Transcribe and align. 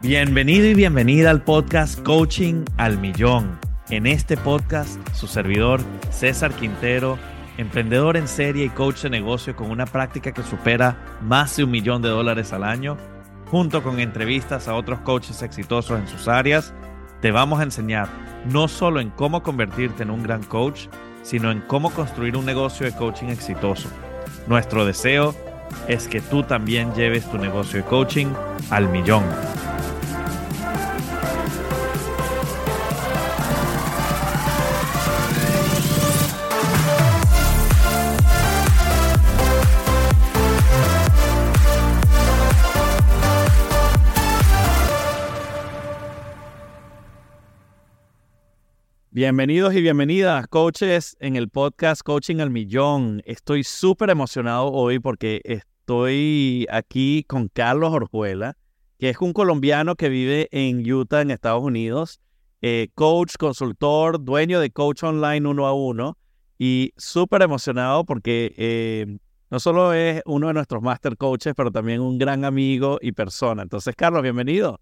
Bienvenido 0.00 0.66
y 0.66 0.74
bienvenida 0.74 1.28
al 1.28 1.42
podcast 1.42 2.00
Coaching 2.04 2.64
al 2.76 2.98
Millón. 2.98 3.58
En 3.90 4.06
este 4.06 4.36
podcast, 4.36 4.96
su 5.12 5.26
servidor 5.26 5.80
César 6.10 6.52
Quintero, 6.52 7.18
emprendedor 7.56 8.16
en 8.16 8.28
serie 8.28 8.66
y 8.66 8.68
coach 8.68 9.02
de 9.02 9.10
negocio 9.10 9.56
con 9.56 9.72
una 9.72 9.86
práctica 9.86 10.30
que 10.30 10.44
supera 10.44 10.96
más 11.20 11.56
de 11.56 11.64
un 11.64 11.72
millón 11.72 12.00
de 12.00 12.10
dólares 12.10 12.52
al 12.52 12.62
año, 12.62 12.96
junto 13.50 13.82
con 13.82 13.98
entrevistas 13.98 14.68
a 14.68 14.76
otros 14.76 15.00
coaches 15.00 15.42
exitosos 15.42 15.98
en 15.98 16.06
sus 16.06 16.28
áreas, 16.28 16.72
te 17.20 17.32
vamos 17.32 17.58
a 17.58 17.64
enseñar 17.64 18.08
no 18.48 18.68
solo 18.68 19.00
en 19.00 19.10
cómo 19.10 19.42
convertirte 19.42 20.04
en 20.04 20.10
un 20.10 20.22
gran 20.22 20.44
coach, 20.44 20.86
sino 21.24 21.50
en 21.50 21.60
cómo 21.62 21.90
construir 21.90 22.36
un 22.36 22.46
negocio 22.46 22.86
de 22.86 22.94
coaching 22.94 23.30
exitoso. 23.30 23.88
Nuestro 24.46 24.84
deseo 24.86 25.34
es 25.88 26.06
que 26.06 26.20
tú 26.20 26.44
también 26.44 26.94
lleves 26.94 27.28
tu 27.28 27.36
negocio 27.36 27.80
de 27.80 27.84
coaching 27.84 28.28
al 28.70 28.88
millón. 28.88 29.24
Bienvenidos 49.18 49.74
y 49.74 49.80
bienvenidas, 49.80 50.46
coaches, 50.46 51.16
en 51.18 51.34
el 51.34 51.48
podcast 51.48 52.02
Coaching 52.02 52.38
al 52.38 52.50
Millón. 52.50 53.20
Estoy 53.24 53.64
súper 53.64 54.10
emocionado 54.10 54.70
hoy 54.70 55.00
porque 55.00 55.40
estoy 55.42 56.68
aquí 56.70 57.24
con 57.26 57.48
Carlos 57.48 57.92
Orjuela, 57.92 58.56
que 58.96 59.08
es 59.08 59.18
un 59.18 59.32
colombiano 59.32 59.96
que 59.96 60.08
vive 60.08 60.48
en 60.52 60.88
Utah, 60.88 61.22
en 61.22 61.32
Estados 61.32 61.64
Unidos, 61.64 62.20
eh, 62.62 62.90
coach, 62.94 63.34
consultor, 63.36 64.22
dueño 64.22 64.60
de 64.60 64.70
Coach 64.70 65.02
Online 65.02 65.48
uno 65.48 65.66
a 65.66 65.72
uno, 65.72 66.16
y 66.56 66.92
súper 66.96 67.42
emocionado 67.42 68.04
porque 68.04 68.54
eh, 68.56 69.18
no 69.50 69.58
solo 69.58 69.94
es 69.94 70.22
uno 70.26 70.46
de 70.46 70.54
nuestros 70.54 70.80
master 70.80 71.16
coaches, 71.16 71.54
pero 71.56 71.72
también 71.72 72.00
un 72.00 72.18
gran 72.18 72.44
amigo 72.44 73.00
y 73.02 73.10
persona. 73.10 73.64
Entonces, 73.64 73.96
Carlos, 73.96 74.22
bienvenido. 74.22 74.78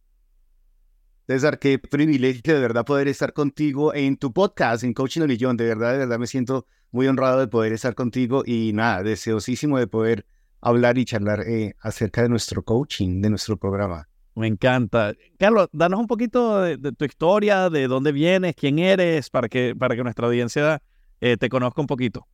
César, 1.26 1.58
qué 1.58 1.80
privilegio 1.80 2.54
de 2.54 2.60
verdad 2.60 2.84
poder 2.84 3.08
estar 3.08 3.32
contigo 3.32 3.92
en 3.92 4.16
tu 4.16 4.32
podcast, 4.32 4.84
en 4.84 4.94
Coaching 4.94 5.22
al 5.22 5.26
Millón. 5.26 5.56
De 5.56 5.64
verdad, 5.64 5.90
de 5.90 5.98
verdad 5.98 6.20
me 6.20 6.28
siento 6.28 6.68
muy 6.92 7.08
honrado 7.08 7.40
de 7.40 7.48
poder 7.48 7.72
estar 7.72 7.96
contigo 7.96 8.44
y 8.46 8.70
nada, 8.72 9.02
deseosísimo 9.02 9.76
de 9.76 9.88
poder 9.88 10.24
hablar 10.60 10.98
y 10.98 11.04
charlar 11.04 11.40
eh, 11.40 11.74
acerca 11.80 12.22
de 12.22 12.28
nuestro 12.28 12.62
coaching, 12.62 13.20
de 13.22 13.30
nuestro 13.30 13.56
programa. 13.56 14.08
Me 14.36 14.46
encanta. 14.46 15.14
Carlos, 15.36 15.68
danos 15.72 15.98
un 15.98 16.06
poquito 16.06 16.60
de, 16.60 16.78
tu 16.92 17.04
historia, 17.04 17.70
de 17.70 17.88
dónde 17.88 18.12
vienes, 18.12 18.54
quién 18.54 18.78
eres, 18.78 19.28
para 19.28 19.48
que, 19.48 19.74
para 19.76 19.96
que 19.96 20.04
nuestra 20.04 20.28
audiencia 20.28 20.80
eh, 21.20 21.36
te 21.36 21.48
conozca 21.48 21.80
un 21.80 21.88
poquito. 21.88 22.24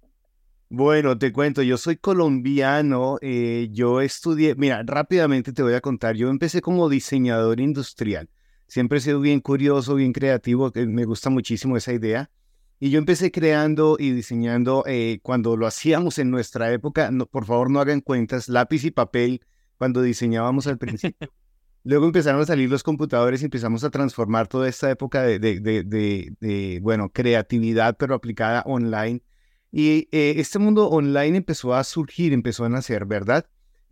Bueno, 0.69 1.17
te 1.17 1.33
cuento, 1.33 1.63
yo 1.63 1.79
soy 1.79 1.97
colombiano, 1.97 3.17
eh, 3.23 3.69
yo 3.73 4.03
estudié, 4.03 4.55
mira, 4.55 4.83
rápidamente 4.85 5.55
te 5.55 5.63
voy 5.63 5.73
a 5.73 5.81
contar, 5.81 6.15
yo 6.15 6.29
empecé 6.29 6.61
como 6.61 6.91
diseñador 6.91 7.59
industrial 7.59 8.29
siempre 8.73 8.97
he 8.97 9.01
sido 9.03 9.21
bien 9.21 9.41
curioso, 9.41 9.97
bien 9.97 10.15
creativo, 10.15 10.73
me 10.75 11.05
gusta 11.05 11.29
muchísimo 11.29 11.77
esa 11.77 11.93
idea. 11.93 12.31
Y 12.81 12.89
yo 12.89 12.99
empecé 12.99 13.31
creando 13.31 13.99
y 13.99 14.13
diseñando 14.13 14.83
eh, 14.87 15.19
cuando 15.23 15.59
lo 15.59 15.67
hacíamos 15.67 16.19
en 16.19 16.31
nuestra 16.31 16.73
época, 16.73 17.11
por 17.31 17.45
favor 17.45 17.71
no 17.71 17.81
hagan 17.81 18.01
cuentas, 18.01 18.49
lápiz 18.49 18.85
y 18.85 18.91
papel 18.91 19.43
cuando 19.77 20.01
diseñábamos 20.01 20.67
al 20.69 20.79
principio. 20.79 21.31
Luego 21.85 22.07
empezaron 22.07 22.41
a 22.41 22.47
salir 22.47 22.71
los 22.71 22.83
computadores 22.83 23.43
y 23.43 23.45
empezamos 23.45 23.85
a 23.85 23.91
transformar 23.91 24.49
toda 24.49 24.71
esta 24.71 24.91
época 24.91 25.23
de, 25.23 25.39
de, 25.39 26.81
bueno, 26.81 27.11
creatividad, 27.11 27.99
pero 27.99 28.15
aplicada 28.15 28.63
online. 28.65 29.23
Y 29.71 30.09
eh, 30.13 30.35
este 30.39 30.59
mundo 30.59 30.89
online 30.89 31.37
empezó 31.37 31.75
a 31.75 31.85
surgir, 31.85 32.33
empezó 32.33 32.65
a 32.65 32.71
nacer, 32.71 33.05
¿verdad? 33.05 33.45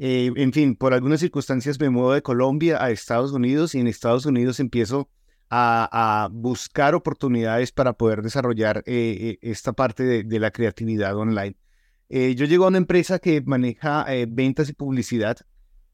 Eh, 0.03 0.33
en 0.35 0.55
fin, 0.55 0.77
por 0.77 0.95
algunas 0.95 1.21
circunstancias 1.21 1.79
me 1.79 1.91
muevo 1.91 2.15
de 2.15 2.23
Colombia 2.23 2.83
a 2.83 2.91
Estados 2.91 3.33
Unidos 3.33 3.75
y 3.75 3.81
en 3.81 3.87
Estados 3.87 4.25
Unidos 4.25 4.59
empiezo 4.59 5.11
a, 5.51 6.31
buscar 6.33 6.95
oportunidades 6.95 7.71
para 7.71 7.93
poder 7.93 8.23
desarrollar 8.23 8.79
eh, 8.87 9.37
eh, 9.37 9.39
esta 9.43 9.75
parte 9.75 10.25
de, 10.25 10.39
la 10.39 10.53
creatividad 10.53 11.15
online. 11.19 11.55
yo 12.09 12.47
llego 12.47 12.65
a 12.65 12.69
una 12.69 12.79
empresa 12.79 13.19
que 13.19 13.43
maneja 13.43 14.07
ventas 14.29 14.71
y 14.71 14.73
publicidad 14.73 15.37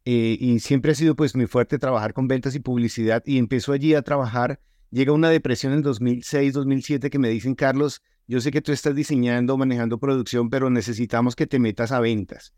y 0.05 0.61
siempre 0.61 0.93
ha 0.93 0.95
sido 0.95 1.17
pues 1.17 1.35
muy 1.35 1.49
fuerte 1.49 1.79
trabajar 1.79 2.13
con 2.13 2.29
ventas 2.29 2.55
y 2.55 2.61
publicidad 2.61 3.25
y 3.27 3.39
empiezo 3.39 3.73
allí 3.73 3.95
a 3.95 4.03
trabajar. 4.03 4.61
Llega 4.93 5.13
una 5.13 5.31
depresión 5.31 5.73
en 5.73 5.83
2006, 5.83 6.53
2007 6.53 7.11
que 7.11 7.19
me 7.19 7.29
dicen, 7.29 7.57
Carlos, 7.57 8.03
yo 8.29 8.41
sé 8.41 8.53
que 8.53 8.63
tú 8.63 8.71
estás 8.71 8.95
diseñando, 8.95 9.57
manejando 9.57 9.99
producción, 9.99 10.49
pero 10.49 10.71
necesitamos 10.71 11.35
que 11.35 11.49
te 11.49 11.59
metas 11.59 11.91
a 11.91 11.99
ventas. 11.99 12.55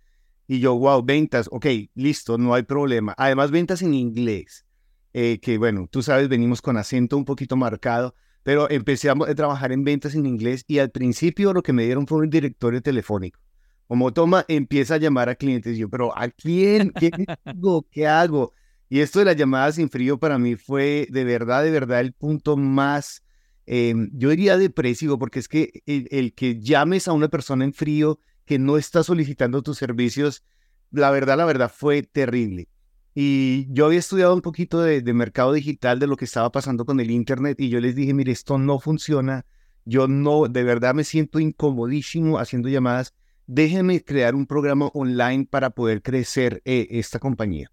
Y 0.49 0.61
yo, 0.61 0.75
wow, 0.75 1.05
ventas, 1.05 1.49
ok, 1.53 1.67
listo, 1.95 2.39
no 2.39 2.55
hay 2.55 2.63
problema. 2.63 3.15
Además, 3.19 3.51
ventas 3.51 3.83
en 3.83 3.95
inglés, 3.95 4.65
eh, 5.13 5.39
que 5.41 5.59
bueno, 5.59 5.87
tú 5.91 6.03
sabes, 6.03 6.29
venimos 6.29 6.63
con 6.63 6.79
acento 6.79 7.17
un 7.17 7.27
poquito 7.27 7.55
marcado, 7.55 8.15
pero 8.43 8.69
empecé 8.71 9.11
a 9.11 9.15
trabajar 9.37 9.73
en 9.73 9.85
ventas 9.85 10.15
en 10.15 10.25
inglés 10.25 10.65
y 10.67 10.79
al 10.79 10.91
principio 10.91 11.53
lo 11.53 11.63
que 11.63 11.75
me 11.75 11.85
dieron 11.85 12.07
fue 12.07 12.21
un 12.21 12.31
directorio 12.31 12.81
telefónico. 12.81 13.39
Como 13.87 14.13
toma, 14.13 14.45
empieza 14.49 14.95
a 14.95 14.99
llamar 14.99 15.29
a 15.29 15.35
clientes. 15.35 15.77
Y 15.77 15.81
yo, 15.81 15.89
pero 15.91 16.17
¿a 16.17 16.29
quién? 16.29 16.93
¿Qué 16.99 17.11
hago? 17.45 17.87
¿Qué 17.91 18.07
hago? 18.07 18.55
Y 18.89 19.01
esto 19.01 19.19
de 19.19 19.27
las 19.27 19.37
llamadas 19.37 19.75
sin 19.75 19.91
frío 19.91 20.19
para 20.19 20.39
mí 20.39 20.57
fue 20.57 21.07
de 21.11 21.25
verdad, 21.25 21.63
de 21.63 21.71
verdad 21.71 22.01
el 22.01 22.13
punto 22.13 22.57
más, 22.57 23.23
em, 23.67 24.11
yo 24.15 24.31
diría 24.31 24.57
depresivo, 24.57 25.19
porque 25.19 25.41
es 25.41 25.49
que 25.49 25.83
el, 25.87 26.33
que 26.33 26.59
llames 26.59 27.07
a 27.07 27.13
una 27.13 27.29
persona 27.29 27.65
en 27.65 27.75
frío 27.75 28.19
que 28.49 28.59
no 28.59 28.79
está 28.79 29.03
solicitando 29.03 29.61
tus 29.61 29.77
servicios, 29.77 30.43
la 30.91 31.11
verdad, 31.11 31.37
la 31.37 31.45
verdad 31.45 31.71
fue 31.73 32.03
terrible. 32.03 32.67
Y 33.15 33.67
yo 33.71 33.85
había 33.85 33.99
estudiado 33.99 34.35
un 34.35 34.41
poquito 34.41 34.81
de, 34.81 35.03
mercado 35.13 35.53
digital, 35.53 35.99
de 35.99 36.07
lo 36.07 36.17
que 36.17 36.25
estaba 36.25 36.51
pasando 36.51 36.87
con 36.87 36.99
el 36.99 37.11
Internet, 37.11 37.61
y 37.61 37.69
yo 37.69 37.79
les 37.79 37.95
dije, 37.95 38.15
mire, 38.15 38.33
esto 38.33 38.57
no 38.57 38.81
funciona, 38.81 39.45
yo 39.85 40.09
no, 40.09 40.49
de 40.49 40.65
verdad 40.65 40.95
me 40.95 41.05
siento 41.05 41.41
incomodísimo 41.41 42.39
haciendo 42.39 42.71
llamadas, 42.71 43.13
déjenme 43.47 44.03
crear 44.03 44.35
un 44.35 44.47
programa 44.47 44.87
online 44.95 45.47
para 45.51 45.69
poder 45.69 46.01
crecer 46.01 46.63
eh, 46.65 46.87
esta 46.91 47.19
compañía. 47.19 47.71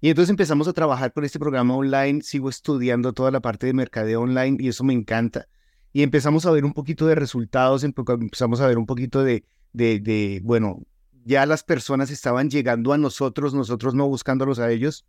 Y 0.00 0.08
entonces 0.08 0.30
empezamos 0.30 0.68
a 0.68 0.72
trabajar 0.72 1.12
con 1.12 1.24
este 1.26 1.38
programa 1.38 1.76
online, 1.76 2.22
sigo 2.22 2.48
estudiando 2.48 3.12
toda 3.12 3.30
la 3.30 3.40
parte 3.40 3.66
de 3.66 3.74
mercadeo 3.74 4.22
online 4.22 4.56
y 4.58 4.68
eso 4.68 4.84
me 4.84 4.94
encanta. 4.94 5.48
Y 5.92 6.02
empezamos 6.02 6.46
a 6.46 6.50
ver 6.50 6.64
un 6.64 6.72
poquito 6.72 7.06
de 7.06 7.14
resultados, 7.14 7.84
empezamos 7.84 8.62
a 8.62 8.66
ver 8.66 8.78
un 8.78 8.86
poquito 8.86 9.22
de, 9.22 9.44
de, 9.74 10.40
bueno, 10.42 10.82
ya 11.24 11.44
las 11.46 11.62
personas 11.62 12.10
estaban 12.10 12.48
llegando 12.48 12.92
a 12.92 12.98
nosotros, 12.98 13.52
nosotros 13.52 13.94
no 13.94 14.08
buscándolos 14.08 14.58
a 14.58 14.70
ellos. 14.70 15.04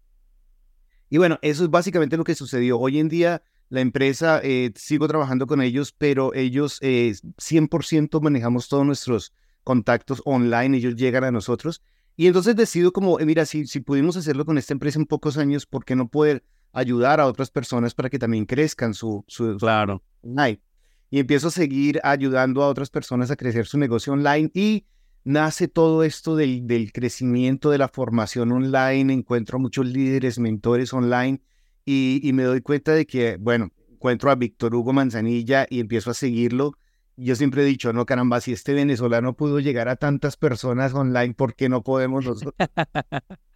Y 1.09 1.17
bueno, 1.17 1.39
eso 1.41 1.63
es 1.63 1.69
básicamente 1.69 2.17
lo 2.17 2.23
que 2.23 2.35
sucedió. 2.35 2.79
Hoy 2.79 2.99
en 2.99 3.09
día 3.09 3.43
la 3.69 3.81
empresa, 3.81 4.39
eh, 4.43 4.71
sigo 4.75 5.07
trabajando 5.07 5.47
con 5.47 5.61
ellos, 5.61 5.93
pero 5.97 6.33
ellos 6.33 6.81
100% 6.81 8.17
eh, 8.17 8.21
manejamos 8.21 8.67
todos 8.67 8.85
nuestros 8.85 9.33
contactos 9.63 10.21
online, 10.25 10.77
ellos 10.77 10.95
llegan 10.95 11.23
a 11.23 11.31
nosotros. 11.31 11.81
Y 12.15 12.27
entonces 12.27 12.55
decido 12.55 12.91
como, 12.93 13.19
eh, 13.19 13.25
mira, 13.25 13.45
si, 13.45 13.65
si 13.67 13.79
pudimos 13.79 14.17
hacerlo 14.17 14.45
con 14.45 14.57
esta 14.57 14.73
empresa 14.73 14.99
en 14.99 15.05
pocos 15.05 15.37
años, 15.37 15.65
¿por 15.65 15.83
qué 15.83 15.95
no 15.95 16.07
poder 16.07 16.43
ayudar 16.71 17.19
a 17.19 17.27
otras 17.27 17.51
personas 17.51 17.93
para 17.93 18.09
que 18.09 18.19
también 18.19 18.45
crezcan 18.45 18.93
su... 18.93 19.23
su 19.27 19.57
claro. 19.57 20.03
Y 21.09 21.19
empiezo 21.19 21.47
a 21.49 21.51
seguir 21.51 21.99
ayudando 22.03 22.63
a 22.63 22.67
otras 22.67 22.89
personas 22.89 23.31
a 23.31 23.35
crecer 23.35 23.65
su 23.65 23.77
negocio 23.77 24.13
online 24.13 24.51
y 24.53 24.85
nace 25.23 25.67
todo 25.67 26.03
esto 26.03 26.35
del, 26.35 26.67
del 26.67 26.91
crecimiento 26.91 27.69
de 27.69 27.77
la 27.77 27.87
formación 27.87 28.51
online, 28.51 29.13
encuentro 29.13 29.57
a 29.57 29.59
muchos 29.59 29.85
líderes, 29.85 30.39
mentores 30.39 30.93
online 30.93 31.41
y, 31.85 32.19
y, 32.23 32.33
me 32.33 32.43
doy 32.43 32.61
cuenta 32.61 32.93
de 32.93 33.05
que, 33.05 33.37
bueno, 33.37 33.71
encuentro 33.91 34.31
a 34.31 34.35
Víctor 34.35 34.73
Hugo 34.75 34.93
Manzanilla 34.93 35.67
y 35.69 35.79
empiezo 35.79 36.11
a 36.11 36.13
seguirlo 36.13 36.77
yo 37.17 37.35
siempre 37.35 37.63
he 37.63 37.65
dicho, 37.65 37.93
no, 37.93 38.05
caramba, 38.05 38.41
si 38.41 38.51
este 38.51 38.73
venezolano 38.73 39.35
pudo 39.35 39.59
llegar 39.59 39.87
a 39.87 39.95
tantas 39.95 40.35
personas 40.35 40.93
online, 40.93 41.33
¿por 41.33 41.55
qué 41.55 41.69
no 41.69 41.81
podemos 41.81 42.25
nosotros? 42.25 42.53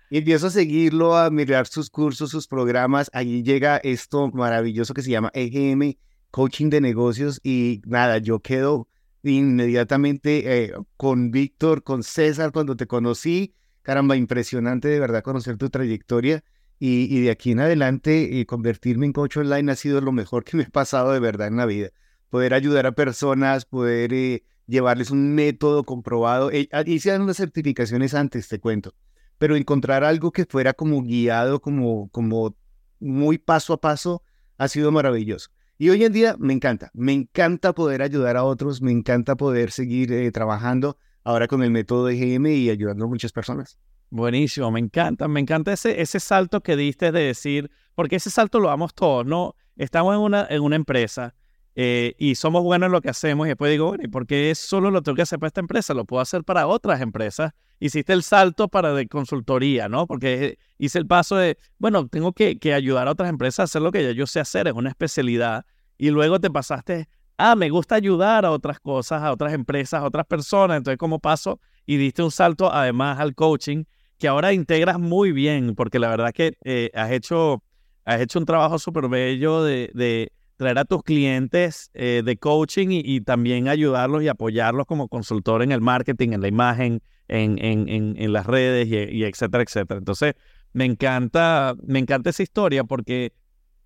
y 0.09 0.19
empiezo 0.19 0.47
a 0.47 0.49
seguirlo, 0.49 1.17
a 1.17 1.29
mirar 1.29 1.67
sus 1.67 1.89
cursos, 1.89 2.29
sus 2.29 2.47
programas. 2.47 3.09
Allí 3.13 3.43
llega 3.43 3.77
esto 3.77 4.29
maravilloso 4.31 4.93
que 4.93 5.01
se 5.01 5.11
llama 5.11 5.31
EGM, 5.33 5.97
Coaching 6.31 6.69
de 6.69 6.81
Negocios. 6.81 7.39
Y 7.43 7.81
nada, 7.85 8.17
yo 8.19 8.39
quedo 8.39 8.87
inmediatamente 9.23 10.63
eh, 10.63 10.73
con 10.97 11.31
Víctor, 11.31 11.83
con 11.83 12.03
César, 12.03 12.51
cuando 12.51 12.75
te 12.75 12.87
conocí. 12.87 13.53
Caramba, 13.81 14.15
impresionante 14.15 14.87
de 14.87 14.99
verdad 14.99 15.23
conocer 15.23 15.57
tu 15.57 15.69
trayectoria. 15.69 16.43
Y, 16.81 17.21
de 17.21 17.31
aquí 17.31 17.51
en 17.51 17.59
adelante, 17.59 18.39
eh, 18.39 18.45
convertirme 18.45 19.05
en 19.05 19.11
coach 19.11 19.35
online 19.35 19.69
ha 19.69 19.75
sido 19.75 19.99
lo 19.99 20.13
mejor 20.13 20.45
que 20.45 20.55
me 20.55 20.63
ha 20.63 20.69
pasado 20.69 21.11
de 21.11 21.19
verdad 21.19 21.47
en 21.47 21.57
la 21.57 21.65
vida 21.65 21.89
poder 22.29 22.53
ayudar 22.53 22.85
a 22.85 22.91
personas, 22.93 23.65
poder 23.65 24.13
eh, 24.13 24.43
llevarles 24.67 25.11
un 25.11 25.33
método 25.33 25.83
comprobado. 25.83 26.51
Eh, 26.51 26.69
ah, 26.71 26.83
hice 26.85 27.17
unas 27.17 27.37
certificaciones 27.37 28.13
antes, 28.13 28.47
te 28.47 28.59
cuento, 28.59 28.93
pero 29.37 29.55
encontrar 29.55 30.03
algo 30.03 30.31
que 30.31 30.45
fuera 30.45 30.73
como 30.73 31.01
guiado, 31.01 31.59
como, 31.59 32.09
como 32.09 32.55
muy 32.99 33.37
paso 33.37 33.73
a 33.73 33.81
paso, 33.81 34.23
ha 34.57 34.67
sido 34.67 34.91
maravilloso. 34.91 35.49
Y 35.81 35.89
hoy 35.91 36.03
en 36.03 36.11
día 36.11 36.35
me 36.37 36.51
encanta, 36.51 36.91
me 36.93 37.13
encanta 37.13 37.71
poder 37.71 38.01
ayudar 38.01 38.35
a 38.35 38.43
otros, 38.43 38.81
me 38.81 38.91
encanta 38.91 39.37
poder 39.37 39.71
seguir 39.71 40.11
eh, 40.11 40.29
trabajando 40.29 40.97
ahora 41.23 41.47
con 41.47 41.63
el 41.63 41.71
método 41.71 42.07
de 42.07 42.17
GM 42.17 42.53
y 42.53 42.69
ayudando 42.69 43.05
a 43.05 43.07
muchas 43.07 43.31
personas. 43.31 43.79
Buenísimo, 44.09 44.69
me 44.71 44.81
encanta, 44.81 45.29
me 45.29 45.39
encanta 45.39 45.71
ese, 45.71 46.01
ese 46.01 46.19
salto 46.19 46.59
que 46.59 46.75
diste 46.75 47.13
de 47.13 47.21
decir, 47.21 47.71
porque 47.95 48.17
ese 48.17 48.29
salto 48.29 48.59
lo 48.59 48.67
damos 48.67 48.93
todos, 48.93 49.25
¿no? 49.25 49.55
Estamos 49.77 50.15
en 50.15 50.19
una, 50.19 50.45
en 50.49 50.61
una 50.63 50.75
empresa, 50.75 51.33
eh, 51.81 52.13
y 52.17 52.35
somos 52.35 52.61
buenos 52.61 52.87
en 52.87 52.91
lo 52.91 52.99
que 52.99 53.09
hacemos 53.09 53.47
y 53.47 53.51
después 53.51 53.71
digo, 53.71 53.87
bueno, 53.87 54.03
¿y 54.03 54.09
por 54.09 54.27
qué 54.27 54.53
solo 54.53 54.91
lo 54.91 55.01
tengo 55.01 55.15
que 55.15 55.21
hacer 55.21 55.39
para 55.39 55.47
esta 55.47 55.61
empresa? 55.61 55.93
Lo 55.93 56.03
puedo 56.03 56.21
hacer 56.21 56.43
para 56.43 56.67
otras 56.67 56.99
empresas. 56.99 57.53
Hiciste 57.79 58.11
el 58.11 58.21
salto 58.21 58.67
para 58.67 58.93
de 58.93 59.07
consultoría, 59.07 59.87
¿no? 59.87 60.05
Porque 60.05 60.59
hice 60.77 60.99
el 60.99 61.07
paso 61.07 61.37
de, 61.37 61.57
bueno, 61.77 62.05
tengo 62.09 62.33
que, 62.33 62.59
que 62.59 62.73
ayudar 62.73 63.07
a 63.07 63.11
otras 63.11 63.29
empresas 63.29 63.59
a 63.59 63.63
hacer 63.63 63.81
lo 63.81 63.93
que 63.93 64.13
yo 64.13 64.27
sé 64.27 64.41
hacer, 64.41 64.67
es 64.67 64.73
una 64.73 64.89
especialidad. 64.89 65.65
Y 65.97 66.09
luego 66.09 66.41
te 66.41 66.49
pasaste, 66.49 67.07
ah, 67.37 67.55
me 67.55 67.69
gusta 67.69 67.95
ayudar 67.95 68.43
a 68.43 68.51
otras 68.51 68.81
cosas, 68.81 69.23
a 69.23 69.31
otras 69.31 69.53
empresas, 69.53 70.01
a 70.01 70.05
otras 70.05 70.25
personas. 70.25 70.75
Entonces, 70.75 70.97
¿cómo 70.97 71.19
paso? 71.19 71.61
Y 71.85 71.95
diste 71.95 72.21
un 72.21 72.31
salto 72.31 72.73
además 72.73 73.21
al 73.21 73.35
coaching, 73.35 73.85
que 74.17 74.27
ahora 74.27 74.51
integras 74.51 74.99
muy 74.99 75.31
bien, 75.31 75.75
porque 75.75 75.97
la 75.97 76.09
verdad 76.09 76.33
que 76.33 76.57
eh, 76.65 76.91
has, 76.93 77.11
hecho, 77.11 77.63
has 78.03 78.19
hecho 78.19 78.37
un 78.37 78.43
trabajo 78.43 78.79
súper 78.79 79.07
bello 79.07 79.63
de 79.63 80.33
traer 80.59 80.77
a 80.77 80.83
tus 80.83 81.03
clientes 81.03 81.89
eh, 81.93 82.21
de 82.25 82.37
coaching 82.37 82.89
y, 82.91 83.21
también 83.21 83.69
ayudarlos 83.69 84.23
y 84.23 84.27
apoyarlos 84.27 84.85
como 84.85 85.07
consultor 85.07 85.63
en 85.63 85.71
el 85.71 85.79
marketing, 85.79 86.33
en 86.33 86.41
la 86.41 86.49
imagen, 86.49 87.01
en, 87.29 87.63
en, 87.63 87.87
en, 87.87 88.33
las 88.33 88.45
redes 88.45 88.89
y, 88.89 89.23
etcétera, 89.23 89.63
etcétera. 89.63 89.99
Entonces, 89.99 90.33
me 90.73 90.83
encanta, 90.83 91.75
me 91.81 91.99
encanta 91.99 92.31
esa 92.31 92.43
historia 92.43 92.83
porque 92.83 93.31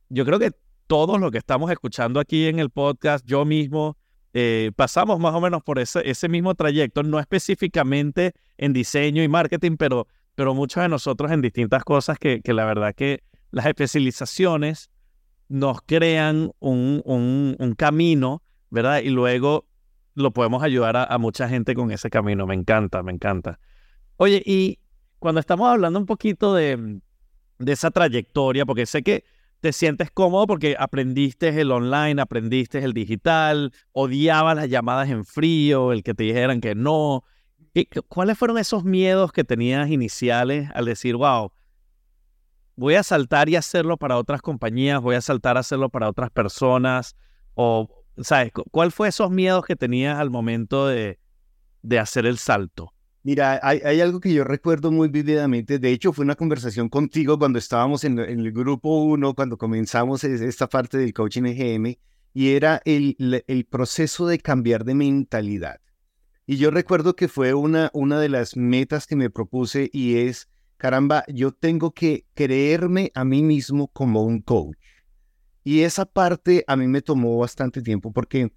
yo 0.10 0.26
creo 0.26 0.40
que 0.40 0.50
todos 0.88 1.20
los 1.20 1.30
que 1.30 1.38
estamos 1.38 1.70
escuchando 1.70 2.20
aquí 2.20 2.48
en 2.48 2.58
el 2.58 2.72
podcast, 2.72 3.24
yo 3.24 3.46
mismo, 3.46 3.96
eh, 4.34 4.72
pasamos 4.76 5.20
más 5.20 5.36
o 5.36 5.42
menos 5.42 5.62
por 5.62 5.78
ese, 5.78 6.02
ese 6.10 6.28
mismo 6.28 6.56
trayecto, 6.56 7.04
no 7.04 7.20
específicamente 7.20 8.34
en 8.58 8.74
diseño 8.74 9.22
y 9.22 9.28
marketing, 9.28 9.78
pero, 9.78 10.08
pero 10.34 10.56
muchos 10.56 10.82
de 10.82 10.90
nosotros 10.90 11.32
en 11.32 11.42
distintas 11.42 11.84
cosas 11.84 12.18
que, 12.18 12.42
que 12.42 12.52
la 12.52 12.66
verdad 12.66 12.96
que 12.96 13.22
las 13.52 13.68
especializaciones 13.68 14.90
nos 15.54 15.84
crean 15.84 16.52
un, 16.58 17.04
un, 17.06 17.76
camino, 17.76 18.42
¿verdad? 18.72 19.02
Y 19.04 19.10
luego 19.10 19.68
lo 20.16 20.32
podemos 20.32 20.64
ayudar 20.64 20.98
a, 20.98 21.18
mucha 21.20 21.48
gente 21.48 21.76
con 21.76 21.92
ese 21.92 22.10
camino. 22.10 22.48
Me 22.48 22.56
encanta, 22.56 23.04
me 23.04 23.12
encanta. 23.12 23.60
Oye, 24.18 24.42
y 24.44 24.80
cuando 25.20 25.40
estamos 25.40 25.70
hablando 25.70 26.00
un 26.00 26.08
poquito 26.08 26.56
de, 26.56 27.00
de 27.60 27.72
esa 27.72 27.92
trayectoria, 27.92 28.66
porque 28.66 28.88
sé 28.88 29.04
que 29.04 29.26
te 29.60 29.74
sientes 29.74 30.10
cómodo 30.10 30.48
porque 30.48 30.76
aprendiste 30.80 31.50
el 31.50 31.72
online, 31.72 32.20
aprendiste 32.20 32.80
el 32.80 32.94
digital, 32.94 33.74
odiabas 33.92 34.56
las 34.56 34.70
llamadas 34.70 35.10
en 35.10 35.24
frío, 35.24 35.92
el 35.92 36.02
que 36.02 36.16
te 36.16 36.24
dijeran 36.24 36.62
que 36.62 36.74
no. 36.74 37.26
¿Cuáles 38.08 38.40
fueron 38.40 38.58
esos 38.58 38.86
miedos 38.86 39.32
que 39.32 39.44
tenías 39.44 39.88
iniciales 39.92 40.72
al 40.74 40.86
decir, 40.86 41.16
wow, 41.16 41.52
voy 42.76 42.96
a 42.96 43.04
saltar 43.04 43.50
y 43.50 43.56
hacerlo 43.56 43.98
para 43.98 44.18
otras 44.18 44.42
compañías, 44.42 45.02
voy 45.02 45.16
a 45.16 45.22
saltar 45.22 45.58
a 45.58 45.62
hacerlo 45.62 45.90
para 45.90 46.10
otras 46.10 46.30
personas, 46.32 47.16
o, 47.56 47.90
¿sabes? 48.20 48.52
¿Cuál 48.72 48.92
fue 48.92 49.10
esos 49.10 49.30
miedos 49.32 49.66
que 49.66 49.76
tenías 49.76 50.20
al 50.20 50.30
momento 50.30 50.88
de, 50.88 51.20
de 51.82 52.00
hacer 52.00 52.26
el 52.26 52.38
salto? 52.38 52.94
Mira, 53.26 53.58
hay, 53.64 54.02
algo 54.02 54.20
que 54.20 54.34
yo 54.34 54.44
recuerdo 54.44 54.92
muy 54.92 55.08
vividamente. 55.08 55.80
De 55.80 55.92
hecho, 55.92 56.12
fue 56.12 56.26
una 56.26 56.36
conversación 56.36 56.90
contigo 56.90 57.40
cuando 57.40 57.58
estábamos 57.58 58.04
en, 58.04 58.20
el 58.20 58.52
grupo 58.52 59.02
1, 59.02 59.34
cuando 59.34 59.58
comenzamos 59.58 60.26
esta 60.26 60.68
parte 60.68 60.98
del 60.98 61.14
coaching 61.14 61.44
EGM, 61.46 61.96
y 62.34 62.50
era 62.50 62.82
el, 62.84 63.16
el, 63.48 63.66
proceso 63.66 64.28
de 64.28 64.40
cambiar 64.40 64.84
de 64.84 64.96
mentalidad. 64.96 65.80
Y 66.46 66.58
yo 66.58 66.70
recuerdo 66.70 67.16
que 67.16 67.30
fue 67.30 67.54
una, 67.54 67.90
una 67.94 68.20
de 68.20 68.28
las 68.28 68.58
metas 68.58 69.08
que 69.08 69.16
me 69.16 69.30
propuse 69.30 69.90
y 69.94 70.18
es 70.18 70.50
caramba, 70.84 71.24
yo 71.30 71.54
tengo 71.54 71.92
que 71.92 72.26
creerme 72.34 73.10
a 73.16 73.24
mí 73.24 73.42
mismo 73.42 73.88
como 73.88 74.22
un 74.24 74.42
coach. 74.42 74.76
Y 75.64 75.80
esa 75.84 76.06
parte 76.06 76.66
a 76.68 76.76
mí 76.76 76.88
me 76.90 77.02
tomó 77.02 77.38
bastante 77.38 77.82
tiempo 77.82 78.12
porque 78.12 78.52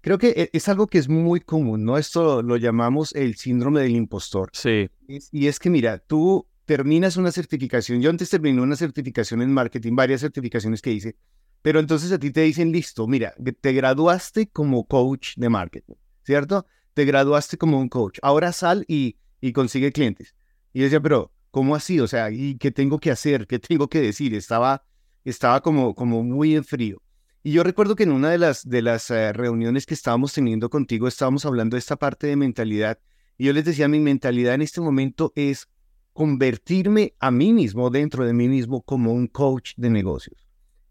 creo 0.00 0.16
que 0.16 0.28
e, 0.28 0.50
es 0.54 0.70
algo 0.70 0.86
que 0.86 0.96
es 0.96 1.06
muy 1.06 1.40
común, 1.40 1.84
¿no? 1.84 1.98
Esto 1.98 2.40
lo 2.40 2.56
llamamos 2.56 3.14
el 3.14 3.34
síndrome 3.34 3.82
del 3.82 3.94
impostor. 3.94 4.48
Sí. 4.54 4.88
Y 5.06 5.48
es 5.48 5.58
que, 5.58 5.68
mira, 5.68 5.98
tú 5.98 6.46
terminas 6.64 7.18
una 7.18 7.30
certificación, 7.30 8.00
yo 8.00 8.08
antes 8.08 8.30
terminé 8.30 8.62
una 8.62 8.76
certificación 8.76 9.42
en 9.42 9.52
marketing, 9.52 9.96
varias 9.96 10.22
certificaciones 10.22 10.80
que 10.80 10.92
hice, 10.92 11.14
pero 11.60 11.78
entonces 11.78 12.10
a 12.10 12.18
ti 12.18 12.30
te 12.30 12.40
dicen, 12.40 12.72
listo, 12.72 13.06
mira, 13.06 13.34
te 13.60 13.72
graduaste 13.74 14.48
como 14.48 14.86
coach 14.86 15.34
de 15.36 15.50
marketing, 15.50 15.96
¿cierto? 16.24 16.64
Te 16.94 17.04
graduaste 17.04 17.58
como 17.58 17.78
un 17.78 17.90
coach, 17.90 18.18
ahora 18.22 18.52
sal 18.52 18.86
y, 18.88 19.18
y 19.42 19.52
consigue 19.52 19.92
clientes. 19.92 20.34
Y 20.72 20.78
yo 20.78 20.84
decía, 20.84 21.02
pero 21.02 21.35
¿cómo 21.56 21.74
así? 21.74 22.00
O 22.00 22.06
sea, 22.06 22.30
¿y 22.30 22.58
qué 22.58 22.70
tengo 22.70 22.98
que 22.98 23.10
hacer? 23.10 23.46
¿Qué 23.46 23.58
tengo 23.58 23.88
que 23.88 24.02
decir? 24.02 24.34
Estaba, 24.34 24.84
estaba 25.24 25.62
como, 25.62 25.94
como 25.94 26.22
muy 26.22 26.54
en 26.54 26.64
frío. 26.64 27.00
Y 27.42 27.52
yo 27.52 27.62
recuerdo 27.62 27.96
que 27.96 28.02
en 28.02 28.12
una 28.12 28.28
de 28.28 28.36
las, 28.36 28.68
de 28.68 28.82
las 28.82 29.10
eh, 29.10 29.32
reuniones 29.32 29.86
que 29.86 29.94
estábamos 29.94 30.34
teniendo 30.34 30.68
contigo, 30.68 31.08
estábamos 31.08 31.46
hablando 31.46 31.76
de 31.76 31.78
esta 31.78 31.96
parte 31.96 32.26
de 32.26 32.36
mentalidad. 32.36 32.98
Y 33.38 33.46
yo 33.46 33.54
les 33.54 33.64
decía, 33.64 33.88
mi 33.88 34.00
mentalidad 34.00 34.52
en 34.52 34.60
este 34.60 34.82
momento 34.82 35.32
es 35.34 35.66
convertirme 36.12 37.14
a 37.20 37.30
mí 37.30 37.54
mismo, 37.54 37.88
dentro 37.88 38.26
de 38.26 38.34
mí 38.34 38.48
mismo, 38.48 38.82
como 38.82 39.14
un 39.14 39.26
coach 39.26 39.72
de 39.78 39.88
negocios. 39.88 40.46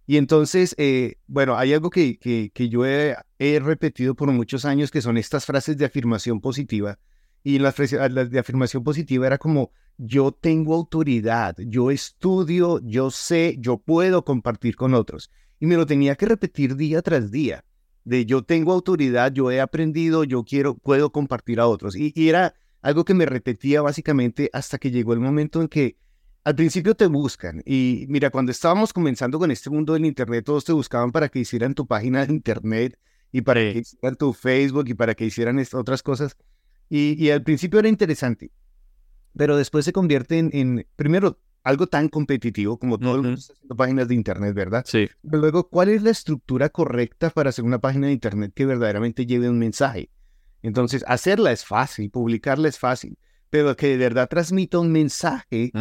Y 0.08 0.18
entonces, 0.18 0.74
eh, 0.80 1.18
bueno, 1.28 1.58
hay 1.58 1.74
algo 1.74 1.92
que, 1.92 2.18
que, 2.18 2.50
que 2.52 2.70
yo 2.70 2.88
he, 2.88 3.16
he, 3.38 3.60
repetido 3.60 4.16
por 4.16 4.32
muchos 4.32 4.66
años, 4.66 4.90
que 4.90 5.04
son 5.04 5.20
estas 5.20 5.46
frases 5.46 5.78
de 5.78 5.86
afirmación 5.86 6.42
positiva. 6.42 6.98
Y 7.44 7.60
las, 7.60 7.78
las 7.92 8.32
de 8.32 8.40
afirmación 8.40 8.84
positiva 8.84 9.28
era 9.28 9.38
como, 9.38 9.70
yo 9.98 10.32
tengo 10.32 10.76
autoridad, 10.76 11.56
yo 11.58 11.92
estudio, 11.92 12.80
yo 12.84 13.12
sé, 13.12 13.56
yo 13.60 13.78
puedo 13.78 14.26
compartir 14.26 14.76
con 14.76 14.94
otros. 14.94 15.32
Y 15.60 15.66
me 15.66 15.76
lo 15.76 15.86
tenía 15.86 16.16
que 16.16 16.26
repetir 16.26 16.76
día 16.76 17.02
tras 17.02 17.32
día, 17.32 17.64
de 18.04 18.26
yo 18.26 18.44
tengo 18.44 18.74
autoridad, 18.74 19.32
yo 19.32 19.52
he 19.52 19.62
aprendido, 19.62 20.24
yo 20.24 20.44
quiero, 20.44 20.76
puedo 20.76 21.12
compartir 21.12 21.60
a 21.60 21.68
otros. 21.68 21.96
Y, 21.96 22.14
era 22.16 22.54
algo 22.82 23.06
que 23.06 23.14
me 23.14 23.26
repetía 23.26 23.82
básicamente 23.82 24.50
hasta 24.54 24.78
que 24.78 24.92
llegó 24.92 25.14
el 25.14 25.20
momento 25.20 25.62
en 25.62 25.68
que 25.68 25.98
al 26.44 26.56
principio 26.56 26.94
te 26.96 27.08
buscan. 27.08 27.64
Y 27.66 28.06
mira, 28.10 28.30
cuando 28.30 28.52
estábamos 28.52 28.94
comenzando 28.94 29.40
con 29.40 29.50
este 29.50 29.70
mundo 29.70 29.94
del 29.94 30.06
Internet, 30.06 30.46
todos 30.46 30.66
te 30.66 30.74
buscaban 30.74 31.12
para 31.12 31.30
que 31.30 31.40
hicieran 31.40 31.74
tu 31.74 31.88
página 31.88 32.26
de 32.26 32.34
Internet 32.34 33.00
y 33.32 33.42
para 33.42 33.62
que 33.62 33.80
hicieran 33.80 34.16
tu 34.16 34.34
Facebook 34.34 34.86
y 34.88 34.94
para 34.94 35.16
que 35.16 35.26
hicieran 35.26 35.64
otras 35.74 36.04
cosas. 36.04 36.38
Y, 36.90 37.16
y 37.24 37.32
al 37.32 37.42
principio 37.42 37.80
era 37.80 37.90
interesante 37.90 38.52
pero 39.38 39.58
después 39.58 39.86
se 39.86 39.94
convierte 39.94 40.38
en, 40.38 40.88
primero, 40.96 41.40
algo 41.64 41.88
tan 41.88 42.10
competitivo 42.10 42.78
como 42.78 43.00
todo 43.00 43.22
uh 43.22 43.34
haciendo 43.34 43.76
páginas 43.76 44.08
de 44.08 44.16
Internet, 44.16 44.54
¿verdad? 44.54 44.84
Sí. 44.86 45.10
Pero 45.24 45.40
luego, 45.40 45.70
¿cuál 45.70 45.90
es 45.90 46.04
la 46.04 46.12
estructura 46.12 46.70
correcta 46.70 47.32
para 47.32 47.50
hacer 47.50 47.66
una 47.66 47.80
página 47.80 48.08
de 48.08 48.14
Internet 48.14 48.54
que 48.56 48.66
verdaderamente 48.66 49.26
lleve 49.26 49.50
un 49.50 49.58
mensaje? 49.58 50.10
Entonces, 50.62 51.04
hacerla 51.08 51.52
es 51.52 51.66
fácil, 51.66 52.10
publicarla 52.12 52.70
es 52.70 52.80
fácil, 52.80 53.18
pero 53.50 53.76
que 53.76 53.88
de 53.88 53.98
verdad 53.98 54.30
transmita 54.30 54.80
un 54.80 54.92
mensaje 54.92 55.72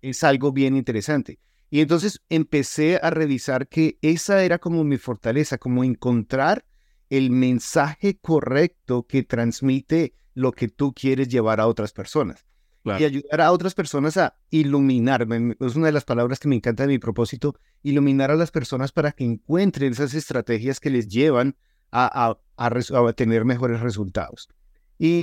es 0.00 0.24
algo 0.24 0.52
bien 0.52 0.76
interesante. 0.76 1.38
Y 1.70 1.80
entonces 1.80 2.20
empecé 2.28 3.00
a 3.02 3.10
revisar 3.10 3.68
que 3.68 3.98
esa 4.02 4.44
era 4.44 4.58
como 4.58 4.84
mi 4.84 4.98
fortaleza, 4.98 5.56
como 5.56 5.84
encontrar 5.84 6.66
el 7.08 7.30
mensaje 7.30 8.18
correcto 8.18 9.06
que 9.06 9.22
transmite 9.22 10.14
lo 10.34 10.52
que 10.52 10.68
tú 10.68 10.92
quieres 10.92 11.28
llevar 11.28 11.60
a 11.60 11.66
otras 11.66 11.92
personas 11.92 12.44
y 12.84 13.04
ayudar 13.04 13.40
a 13.40 13.52
otras 13.52 13.74
personas 13.74 14.16
a 14.16 14.34
iluminar. 14.50 15.26
Es 15.60 15.76
una 15.76 15.86
de 15.86 15.92
las 15.92 16.04
palabras 16.04 16.38
que 16.38 16.48
me 16.48 16.56
encanta 16.56 16.84
de 16.84 16.88
mi 16.88 16.98
propósito, 16.98 17.54
iluminar 17.82 18.30
a 18.30 18.36
las 18.36 18.50
personas 18.50 18.92
para 18.92 19.12
que 19.12 19.24
encuentren 19.24 19.92
esas 19.92 20.14
estrategias 20.14 20.80
que 20.80 20.90
les 20.90 21.08
llevan 21.08 21.56
a, 21.90 22.36
a, 22.56 23.12
tener 23.12 23.44
mejores 23.44 23.80
resultados. 23.80 24.48
Y 24.98 25.20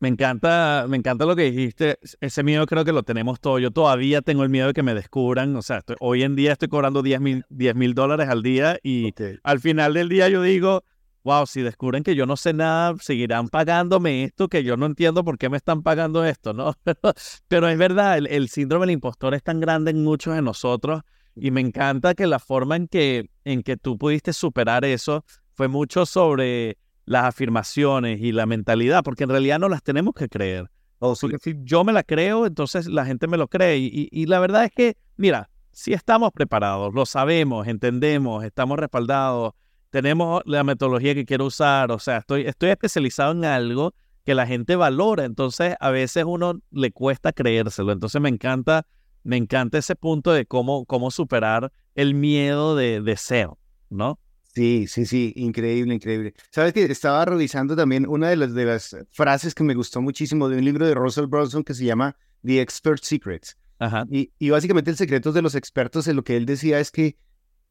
me, 0.00 0.08
encanta, 0.08 0.86
me 0.88 0.96
encanta 0.96 1.24
lo 1.24 1.34
que 1.34 1.50
dijiste. 1.50 1.98
Ese 2.20 2.42
miedo 2.42 2.66
creo 2.66 2.84
que 2.84 2.92
lo 2.92 3.02
tenemos 3.02 3.40
todos. 3.40 3.60
Yo 3.60 3.70
todavía 3.70 4.20
tengo 4.22 4.42
el 4.42 4.50
miedo 4.50 4.68
de 4.68 4.74
que 4.74 4.82
me 4.82 4.94
descubran. 4.94 5.56
O 5.56 5.62
sea, 5.62 5.82
hoy 6.00 6.22
en 6.22 6.36
día 6.36 6.52
estoy 6.52 6.68
cobrando 6.68 7.02
10 7.02 7.20
mil 7.20 7.94
dólares 7.94 8.28
al 8.28 8.42
día 8.42 8.78
y 8.82 9.12
al 9.42 9.60
final 9.60 9.94
del 9.94 10.08
día 10.08 10.28
yo 10.28 10.42
digo, 10.42 10.84
wow, 11.24 11.46
si 11.46 11.62
descubren 11.62 12.04
que 12.04 12.14
yo 12.14 12.26
no 12.26 12.36
sé 12.36 12.52
nada, 12.52 12.94
seguirán 13.00 13.48
pagándome 13.48 14.24
esto, 14.24 14.48
que 14.48 14.62
yo 14.62 14.76
no 14.76 14.86
entiendo 14.86 15.24
por 15.24 15.38
qué 15.38 15.48
me 15.48 15.56
están 15.56 15.82
pagando 15.82 16.24
esto, 16.24 16.52
¿no? 16.52 16.74
Pero 17.48 17.68
es 17.68 17.78
verdad, 17.78 18.18
el, 18.18 18.26
el, 18.28 18.48
síndrome 18.48 18.86
del 18.86 18.92
impostor 18.92 19.34
es 19.34 19.42
tan 19.42 19.58
grande 19.58 19.90
en 19.90 20.04
muchos 20.04 20.34
de 20.34 20.42
nosotros 20.42 21.02
y 21.34 21.50
me 21.50 21.62
encanta 21.62 22.14
que 22.14 22.26
la 22.26 22.38
forma 22.38 22.76
en 22.76 22.86
que, 22.88 23.30
en 23.44 23.62
que 23.62 23.76
tú 23.76 23.98
pudiste 23.98 24.32
superar 24.32 24.84
eso 24.84 25.24
fue 25.54 25.66
mucho 25.68 26.04
sobre 26.06 26.76
las 27.06 27.24
afirmaciones 27.24 28.20
y 28.20 28.32
la 28.32 28.46
mentalidad, 28.46 29.02
porque 29.02 29.24
en 29.24 29.30
realidad 29.30 29.58
no 29.58 29.68
las 29.68 29.82
tenemos 29.82 30.14
que 30.14 30.28
creer. 30.28 30.70
Oh, 30.98 31.14
porque 31.20 31.38
si 31.38 31.54
yo 31.64 31.84
me 31.84 31.92
la 31.92 32.02
creo, 32.02 32.46
entonces 32.46 32.86
la 32.86 33.04
gente 33.04 33.26
me 33.26 33.36
lo 33.36 33.48
cree. 33.48 33.78
Y, 33.78 34.08
y 34.10 34.26
la 34.26 34.38
verdad 34.40 34.64
es 34.64 34.72
que, 34.72 34.96
mira, 35.16 35.50
si 35.72 35.92
estamos 35.92 36.32
preparados, 36.32 36.94
lo 36.94 37.04
sabemos, 37.04 37.66
entendemos, 37.66 38.44
estamos 38.44 38.78
respaldados, 38.78 39.54
tenemos 39.94 40.42
la 40.44 40.64
metodología 40.64 41.14
que 41.14 41.24
quiero 41.24 41.44
usar, 41.44 41.92
o 41.92 42.00
sea, 42.00 42.16
estoy, 42.16 42.46
estoy 42.46 42.70
especializado 42.70 43.30
en 43.30 43.44
algo 43.44 43.94
que 44.24 44.34
la 44.34 44.44
gente 44.44 44.74
valora, 44.74 45.24
entonces 45.24 45.76
a 45.78 45.90
veces 45.90 46.24
uno 46.26 46.60
le 46.72 46.90
cuesta 46.90 47.32
creérselo, 47.32 47.92
entonces 47.92 48.20
me 48.20 48.28
encanta, 48.28 48.88
me 49.22 49.36
encanta 49.36 49.78
ese 49.78 49.94
punto 49.94 50.32
de 50.32 50.46
cómo, 50.46 50.84
cómo 50.84 51.12
superar 51.12 51.70
el 51.94 52.14
miedo 52.14 52.74
de, 52.74 53.02
de 53.02 53.16
ser, 53.16 53.50
¿no? 53.88 54.18
Sí, 54.52 54.86
sí, 54.88 55.06
sí, 55.06 55.32
increíble, 55.36 55.94
increíble. 55.94 56.34
Sabes 56.50 56.72
que 56.72 56.82
estaba 56.86 57.24
revisando 57.24 57.76
también 57.76 58.04
una 58.08 58.30
de 58.30 58.36
las, 58.36 58.52
de 58.52 58.64
las 58.64 58.96
frases 59.12 59.54
que 59.54 59.62
me 59.62 59.74
gustó 59.74 60.02
muchísimo 60.02 60.48
de 60.48 60.58
un 60.58 60.64
libro 60.64 60.88
de 60.88 60.94
Russell 60.94 61.26
Brunson 61.26 61.62
que 61.62 61.72
se 61.72 61.84
llama 61.84 62.16
The 62.44 62.60
Expert 62.60 63.04
Secrets. 63.04 63.56
Ajá. 63.78 64.06
Y, 64.10 64.32
y 64.40 64.50
básicamente 64.50 64.90
el 64.90 64.96
secreto 64.96 65.30
de 65.30 65.42
los 65.42 65.54
expertos, 65.54 66.08
en 66.08 66.16
lo 66.16 66.24
que 66.24 66.36
él 66.36 66.46
decía 66.46 66.80
es 66.80 66.90
que 66.90 67.16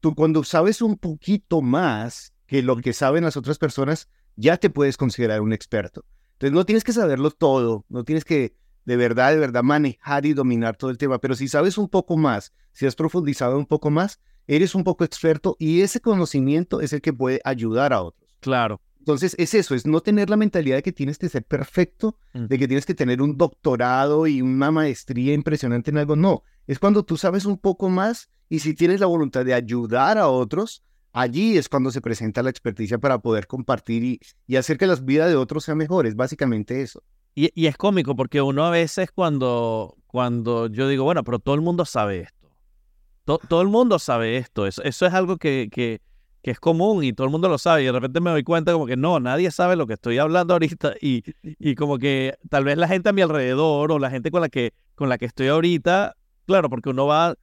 tú 0.04 0.14
cuando 0.14 0.44
sabes 0.44 0.82
un 0.82 0.98
poquito 0.98 1.62
más 1.62 2.34
que 2.46 2.62
lo 2.62 2.76
que 2.76 2.92
saben 2.92 3.24
las 3.24 3.38
otras 3.38 3.56
personas, 3.56 4.10
ya 4.36 4.58
te 4.58 4.68
puedes 4.68 4.98
considerar 4.98 5.40
un 5.40 5.54
experto. 5.54 6.04
Entonces 6.34 6.52
no 6.52 6.66
tienes 6.66 6.84
que 6.84 6.92
saberlo 6.92 7.30
todo, 7.30 7.86
no 7.88 8.04
tienes 8.04 8.26
que 8.26 8.54
de 8.84 8.96
verdad, 8.98 9.30
de 9.32 9.38
verdad 9.38 9.62
manejar 9.62 10.26
y 10.26 10.34
dominar 10.34 10.76
todo 10.76 10.90
el 10.90 10.98
tema, 10.98 11.20
pero 11.20 11.34
si 11.34 11.48
sabes 11.48 11.78
un 11.78 11.88
poco 11.88 12.18
más, 12.18 12.52
si 12.74 12.84
has 12.84 12.96
profundizado 12.96 13.56
un 13.56 13.64
poco 13.64 13.88
más, 13.88 14.20
eres 14.46 14.74
un 14.74 14.84
poco 14.84 15.04
experto 15.04 15.56
y 15.58 15.80
ese 15.80 16.02
conocimiento 16.02 16.82
es 16.82 16.92
el 16.92 17.00
que 17.00 17.14
puede 17.14 17.40
ayudar 17.42 17.94
a 17.94 18.02
otros. 18.02 18.36
Claro. 18.40 18.82
Entonces 18.98 19.34
es 19.38 19.54
eso, 19.54 19.74
es 19.74 19.86
no 19.86 20.02
tener 20.02 20.28
la 20.28 20.36
mentalidad 20.36 20.76
de 20.76 20.82
que 20.82 20.92
tienes 20.92 21.16
que 21.16 21.30
ser 21.30 21.44
perfecto, 21.44 22.18
mm. 22.34 22.44
de 22.44 22.58
que 22.58 22.68
tienes 22.68 22.84
que 22.84 22.94
tener 22.94 23.22
un 23.22 23.38
doctorado 23.38 24.26
y 24.26 24.42
una 24.42 24.70
maestría 24.70 25.32
impresionante 25.32 25.90
en 25.90 25.96
algo. 25.96 26.14
No, 26.14 26.42
es 26.66 26.78
cuando 26.78 27.06
tú 27.06 27.16
sabes 27.16 27.46
un 27.46 27.56
poco 27.56 27.88
más 27.88 28.28
y 28.48 28.58
si 28.60 28.74
tienes 28.74 29.00
la 29.00 29.06
voluntad 29.06 29.44
de 29.44 29.54
ayudar 29.54 30.18
a 30.18 30.28
otros, 30.28 30.82
allí 31.14 31.56
es 31.56 31.68
cuando 31.68 31.90
se 31.90 32.00
presenta 32.00 32.42
la 32.42 32.50
experticia 32.50 32.98
para 32.98 33.18
poder 33.18 33.46
compartir 33.46 34.20
y, 34.46 34.56
hacer 34.56 34.76
que 34.76 34.86
las 34.86 35.04
vidas 35.04 35.30
de 35.30 35.36
otros 35.36 35.64
sean 35.64 35.78
mejores, 35.78 36.14
básicamente 36.16 36.82
eso. 36.82 37.02
Y, 37.34 37.66
es 37.66 37.76
cómico 37.76 38.14
porque 38.14 38.42
uno 38.42 38.64
a 38.64 38.70
veces 38.70 39.10
cuando, 39.12 39.96
cuando 40.06 40.66
yo 40.66 40.88
digo, 40.88 41.04
bueno, 41.04 41.24
pero 41.24 41.38
todo 41.38 41.54
el 41.54 41.62
mundo 41.62 41.84
sabe 41.84 42.20
esto. 42.20 43.40
todo 43.48 43.62
el 43.62 43.68
mundo 43.68 43.98
sabe 43.98 44.36
esto. 44.36 44.66
Eso, 44.66 44.82
eso 44.82 45.06
es 45.06 45.14
algo 45.14 45.36
que, 45.36 45.68
que, 45.72 46.00
que, 46.42 46.50
es 46.52 46.60
común 46.60 47.02
y 47.02 47.12
todo 47.12 47.26
el 47.26 47.32
mundo 47.32 47.48
lo 47.48 47.58
sabe. 47.58 47.82
Y 47.82 47.86
de 47.86 47.92
repente 47.92 48.20
me 48.20 48.30
doy 48.30 48.44
cuenta 48.44 48.72
como 48.72 48.86
que 48.86 48.96
no, 48.96 49.18
nadie 49.18 49.50
sabe 49.50 49.74
lo 49.74 49.86
que 49.86 49.94
estoy 49.94 50.18
hablando 50.18 50.54
ahorita. 50.54 50.94
Y, 51.00 51.24
y 51.42 51.74
como 51.74 51.98
que 51.98 52.36
tal 52.50 52.64
vez 52.64 52.76
la 52.76 52.86
gente 52.86 53.08
a 53.08 53.12
mi 53.12 53.22
alrededor 53.22 53.90
o 53.90 53.98
la 53.98 54.10
gente 54.10 54.30
con 54.30 54.40
la 54.40 54.48
que, 54.48 54.72
con 54.94 55.08
la 55.08 55.18
que 55.18 55.26
estoy 55.26 55.48
ahorita, 55.48 56.14
claro, 56.46 56.70
porque 56.70 56.90
uno 56.90 57.06
va, 57.06 57.34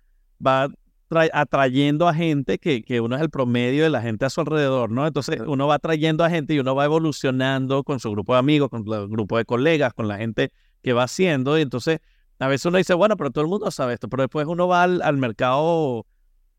va 0.46 0.70
atrayendo 1.34 2.08
a 2.08 2.14
gente 2.14 2.58
que, 2.58 2.84
que, 2.84 3.02
uno 3.02 3.16
es 3.16 3.22
el 3.22 3.30
promedio 3.30 3.84
de 3.84 3.90
la 3.90 4.02
gente 4.02 4.26
a 4.26 4.30
su 4.30 4.42
alrededor, 4.42 4.92
¿no? 4.92 5.06
Entonces 5.06 5.40
uno 5.46 5.68
va 5.68 5.76
atrayendo 5.76 6.24
a 6.24 6.30
gente 6.30 6.54
y 6.54 6.60
uno 6.60 6.76
va 6.76 6.86
evolucionando 6.86 7.84
con 7.84 8.00
su 8.00 8.12
grupo 8.12 8.34
de 8.34 8.40
amigos, 8.40 8.70
con 8.70 8.86
el 8.88 9.08
grupo 9.08 9.38
de 9.38 9.46
colegas, 9.46 9.94
con 9.94 10.08
la 10.08 10.18
gente 10.18 10.52
que 10.82 10.94
va 10.94 11.04
haciendo. 11.04 11.58
Y 11.58 11.62
entonces 11.62 12.00
a 12.40 12.48
veces 12.48 12.66
uno 12.66 12.78
dice, 12.78 12.94
bueno, 12.94 13.18
pero 13.18 13.32
todo 13.32 13.44
el 13.44 13.50
mundo 13.50 13.70
sabe 13.72 13.94
esto, 13.94 14.10
pero 14.10 14.24
después 14.24 14.48
uno 14.48 14.68
va 14.68 14.84
al, 14.84 15.18
mercado 15.18 16.06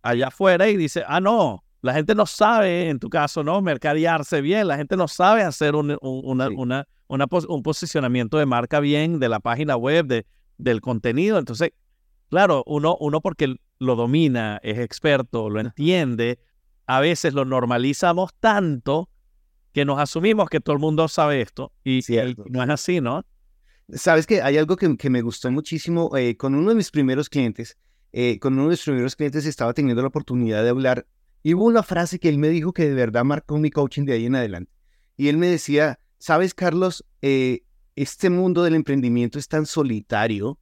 allá 0.02 0.28
afuera 0.28 0.68
y 0.68 0.76
dice, 0.76 1.02
ah, 1.09 1.21
no, 1.21 1.64
la 1.80 1.92
gente 1.92 2.14
no 2.14 2.26
sabe, 2.26 2.88
en 2.88 3.00
tu 3.00 3.11
caso, 3.11 3.42
¿no? 3.42 3.61
Mercadearse 3.61 4.40
bien, 4.40 4.68
la 4.68 4.76
gente 4.76 4.97
no 4.97 5.09
sabe 5.09 5.42
hacer 5.42 5.75
un, 5.75 5.99
una, 6.00 6.49
una, 6.50 6.87
una, 7.09 7.26
un 7.49 7.62
posicionamiento 7.62 8.38
de 8.38 8.47
marca 8.47 8.78
bien 8.78 9.18
de 9.18 9.28
la 9.28 9.40
página 9.40 9.76
web, 9.76 10.06
de, 10.06 10.26
del 10.56 10.80
contenido. 10.80 11.38
Entonces, 11.38 11.73
claro, 12.30 12.62
uno, 12.66 12.97
uno 13.00 13.21
porque 13.21 13.56
lo 13.82 13.96
domina, 13.96 14.60
es 14.62 14.78
experto, 14.78 15.50
lo 15.50 15.60
entiende, 15.60 16.38
a 16.86 17.00
veces 17.00 17.34
lo 17.34 17.44
normalizamos 17.44 18.32
tanto 18.38 19.10
que 19.72 19.84
nos 19.84 19.98
asumimos 19.98 20.48
que 20.48 20.60
todo 20.60 20.74
el 20.74 20.80
mundo 20.80 21.08
sabe 21.08 21.40
esto 21.40 21.72
y, 21.84 22.00
no 22.50 22.62
es 22.62 22.70
así, 22.70 23.00
¿no? 23.00 23.24
Sabes 23.94 24.26
que 24.26 24.40
hay 24.42 24.56
algo 24.56 24.76
que, 24.76 25.10
me 25.10 25.22
gustó 25.22 25.50
muchísimo 25.50 26.16
eh, 26.16 26.36
con 26.36 26.54
uno 26.54 26.70
de 26.70 26.74
mis 26.76 26.90
primeros 26.90 27.28
clientes. 27.28 27.76
Eh, 28.12 28.38
con 28.38 28.54
uno 28.54 28.64
de 28.64 28.70
mis 28.70 28.82
primeros 28.82 29.16
clientes 29.16 29.46
estaba 29.46 29.72
teniendo 29.72 30.02
la 30.02 30.08
oportunidad 30.08 30.62
de 30.62 30.68
hablar 30.68 31.06
y 31.42 31.54
hubo 31.54 31.64
una 31.64 31.82
frase 31.82 32.18
que 32.18 32.28
él 32.28 32.38
me 32.38 32.50
dijo 32.50 32.72
que 32.72 32.88
de 32.88 32.94
verdad 32.94 33.24
marcó 33.24 33.58
mi 33.58 33.70
coaching 33.70 34.04
de 34.04 34.12
ahí 34.12 34.26
en 34.26 34.36
adelante. 34.36 34.70
Y 35.16 35.28
él 35.28 35.38
me 35.38 35.48
decía, 35.48 35.98
sabes 36.18 36.54
Carlos, 36.54 37.04
eh, 37.22 37.62
este 37.96 38.30
mundo 38.30 38.62
del 38.62 38.74
emprendimiento 38.74 39.38
es 39.38 39.48
tan 39.48 39.66
solitario 39.66 40.58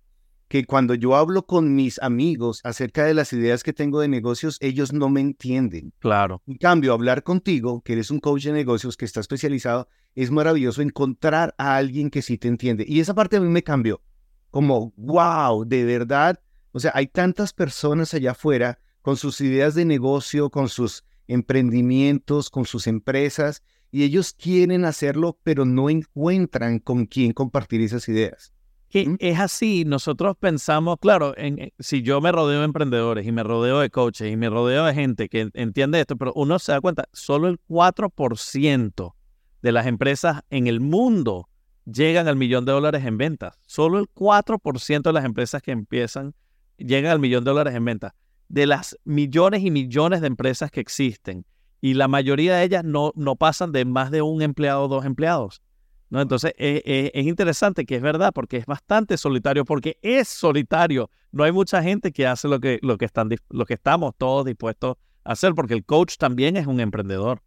que 0.50 0.66
cuando 0.66 0.94
yo 0.94 1.14
hablo 1.14 1.46
con 1.46 1.76
mis 1.76 2.02
amigos 2.02 2.60
acerca 2.64 3.04
de 3.04 3.14
las 3.14 3.32
ideas 3.32 3.62
que 3.62 3.72
tengo 3.72 4.00
de 4.00 4.08
negocios, 4.08 4.58
ellos 4.60 4.92
no 4.92 5.08
me 5.08 5.20
entienden. 5.20 5.92
Claro. 6.00 6.42
En 6.48 6.56
cambio, 6.56 6.92
hablar 6.92 7.22
contigo, 7.22 7.82
que 7.82 7.92
eres 7.92 8.10
un 8.10 8.18
coach 8.18 8.46
de 8.46 8.52
negocios 8.52 8.96
que 8.96 9.04
está 9.04 9.20
especializado, 9.20 9.86
es 10.16 10.32
maravilloso 10.32 10.82
encontrar 10.82 11.54
a 11.56 11.76
alguien 11.76 12.10
que 12.10 12.20
sí 12.20 12.36
te 12.36 12.48
entiende. 12.48 12.84
Y 12.88 12.98
esa 12.98 13.14
parte 13.14 13.36
a 13.36 13.40
mí 13.40 13.46
me 13.46 13.62
cambió. 13.62 14.02
Como, 14.50 14.92
wow, 14.96 15.64
de 15.64 15.84
verdad. 15.84 16.40
O 16.72 16.80
sea, 16.80 16.90
hay 16.96 17.06
tantas 17.06 17.52
personas 17.52 18.12
allá 18.12 18.32
afuera 18.32 18.80
con 19.02 19.16
sus 19.16 19.40
ideas 19.40 19.76
de 19.76 19.84
negocio, 19.84 20.50
con 20.50 20.68
sus 20.68 21.04
emprendimientos, 21.28 22.50
con 22.50 22.64
sus 22.64 22.88
empresas, 22.88 23.62
y 23.92 24.02
ellos 24.02 24.34
quieren 24.36 24.84
hacerlo, 24.84 25.38
pero 25.44 25.64
no 25.64 25.90
encuentran 25.90 26.80
con 26.80 27.06
quién 27.06 27.34
compartir 27.34 27.82
esas 27.82 28.08
ideas 28.08 28.52
que 28.90 29.16
es 29.20 29.38
así, 29.38 29.84
nosotros 29.86 30.36
pensamos, 30.38 30.98
claro, 31.00 31.32
en, 31.36 31.72
si 31.78 32.02
yo 32.02 32.20
me 32.20 32.32
rodeo 32.32 32.58
de 32.58 32.64
emprendedores 32.64 33.24
y 33.24 33.30
me 33.30 33.44
rodeo 33.44 33.78
de 33.78 33.88
coaches 33.88 34.32
y 34.32 34.36
me 34.36 34.50
rodeo 34.50 34.84
de 34.84 34.94
gente 34.94 35.28
que 35.28 35.48
entiende 35.54 36.00
esto, 36.00 36.16
pero 36.16 36.32
uno 36.34 36.58
se 36.58 36.72
da 36.72 36.80
cuenta, 36.80 37.08
solo 37.12 37.46
el 37.46 37.60
4% 37.68 39.14
de 39.62 39.72
las 39.72 39.86
empresas 39.86 40.42
en 40.50 40.66
el 40.66 40.80
mundo 40.80 41.48
llegan 41.84 42.26
al 42.26 42.34
millón 42.34 42.64
de 42.64 42.72
dólares 42.72 43.04
en 43.04 43.16
ventas. 43.16 43.58
Solo 43.64 44.00
el 44.00 44.08
4% 44.08 45.02
de 45.02 45.12
las 45.12 45.24
empresas 45.24 45.62
que 45.62 45.70
empiezan 45.70 46.34
llegan 46.76 47.12
al 47.12 47.20
millón 47.20 47.44
de 47.44 47.50
dólares 47.50 47.74
en 47.76 47.84
ventas. 47.84 48.12
De 48.48 48.66
las 48.66 48.98
millones 49.04 49.62
y 49.62 49.70
millones 49.70 50.20
de 50.20 50.26
empresas 50.26 50.72
que 50.72 50.80
existen, 50.80 51.46
y 51.80 51.94
la 51.94 52.08
mayoría 52.08 52.56
de 52.56 52.64
ellas 52.64 52.84
no, 52.84 53.12
no 53.14 53.36
pasan 53.36 53.70
de 53.70 53.84
más 53.84 54.10
de 54.10 54.20
un 54.20 54.42
empleado 54.42 54.82
o 54.82 54.88
dos 54.88 55.04
empleados. 55.04 55.62
¿No? 56.10 56.20
Entonces 56.20 56.52
eh, 56.58 56.82
eh, 56.84 57.10
es 57.14 57.26
interesante 57.26 57.86
que 57.86 57.96
es 57.96 58.02
verdad 58.02 58.32
porque 58.34 58.58
es 58.58 58.66
bastante 58.66 59.16
solitario, 59.16 59.64
porque 59.64 59.98
es 60.02 60.28
solitario. 60.28 61.10
No 61.32 61.44
hay 61.44 61.52
mucha 61.52 61.82
gente 61.82 62.12
que 62.12 62.26
hace 62.26 62.48
lo 62.48 62.60
que, 62.60 62.78
lo 62.82 62.98
que, 62.98 63.04
están, 63.04 63.30
lo 63.48 63.64
que 63.64 63.74
estamos 63.74 64.14
todos 64.18 64.44
dispuestos 64.44 64.96
a 65.24 65.32
hacer, 65.32 65.54
porque 65.54 65.74
el 65.74 65.84
coach 65.84 66.16
también 66.16 66.56
es 66.56 66.66
un 66.66 66.80
emprendedor. 66.80 67.42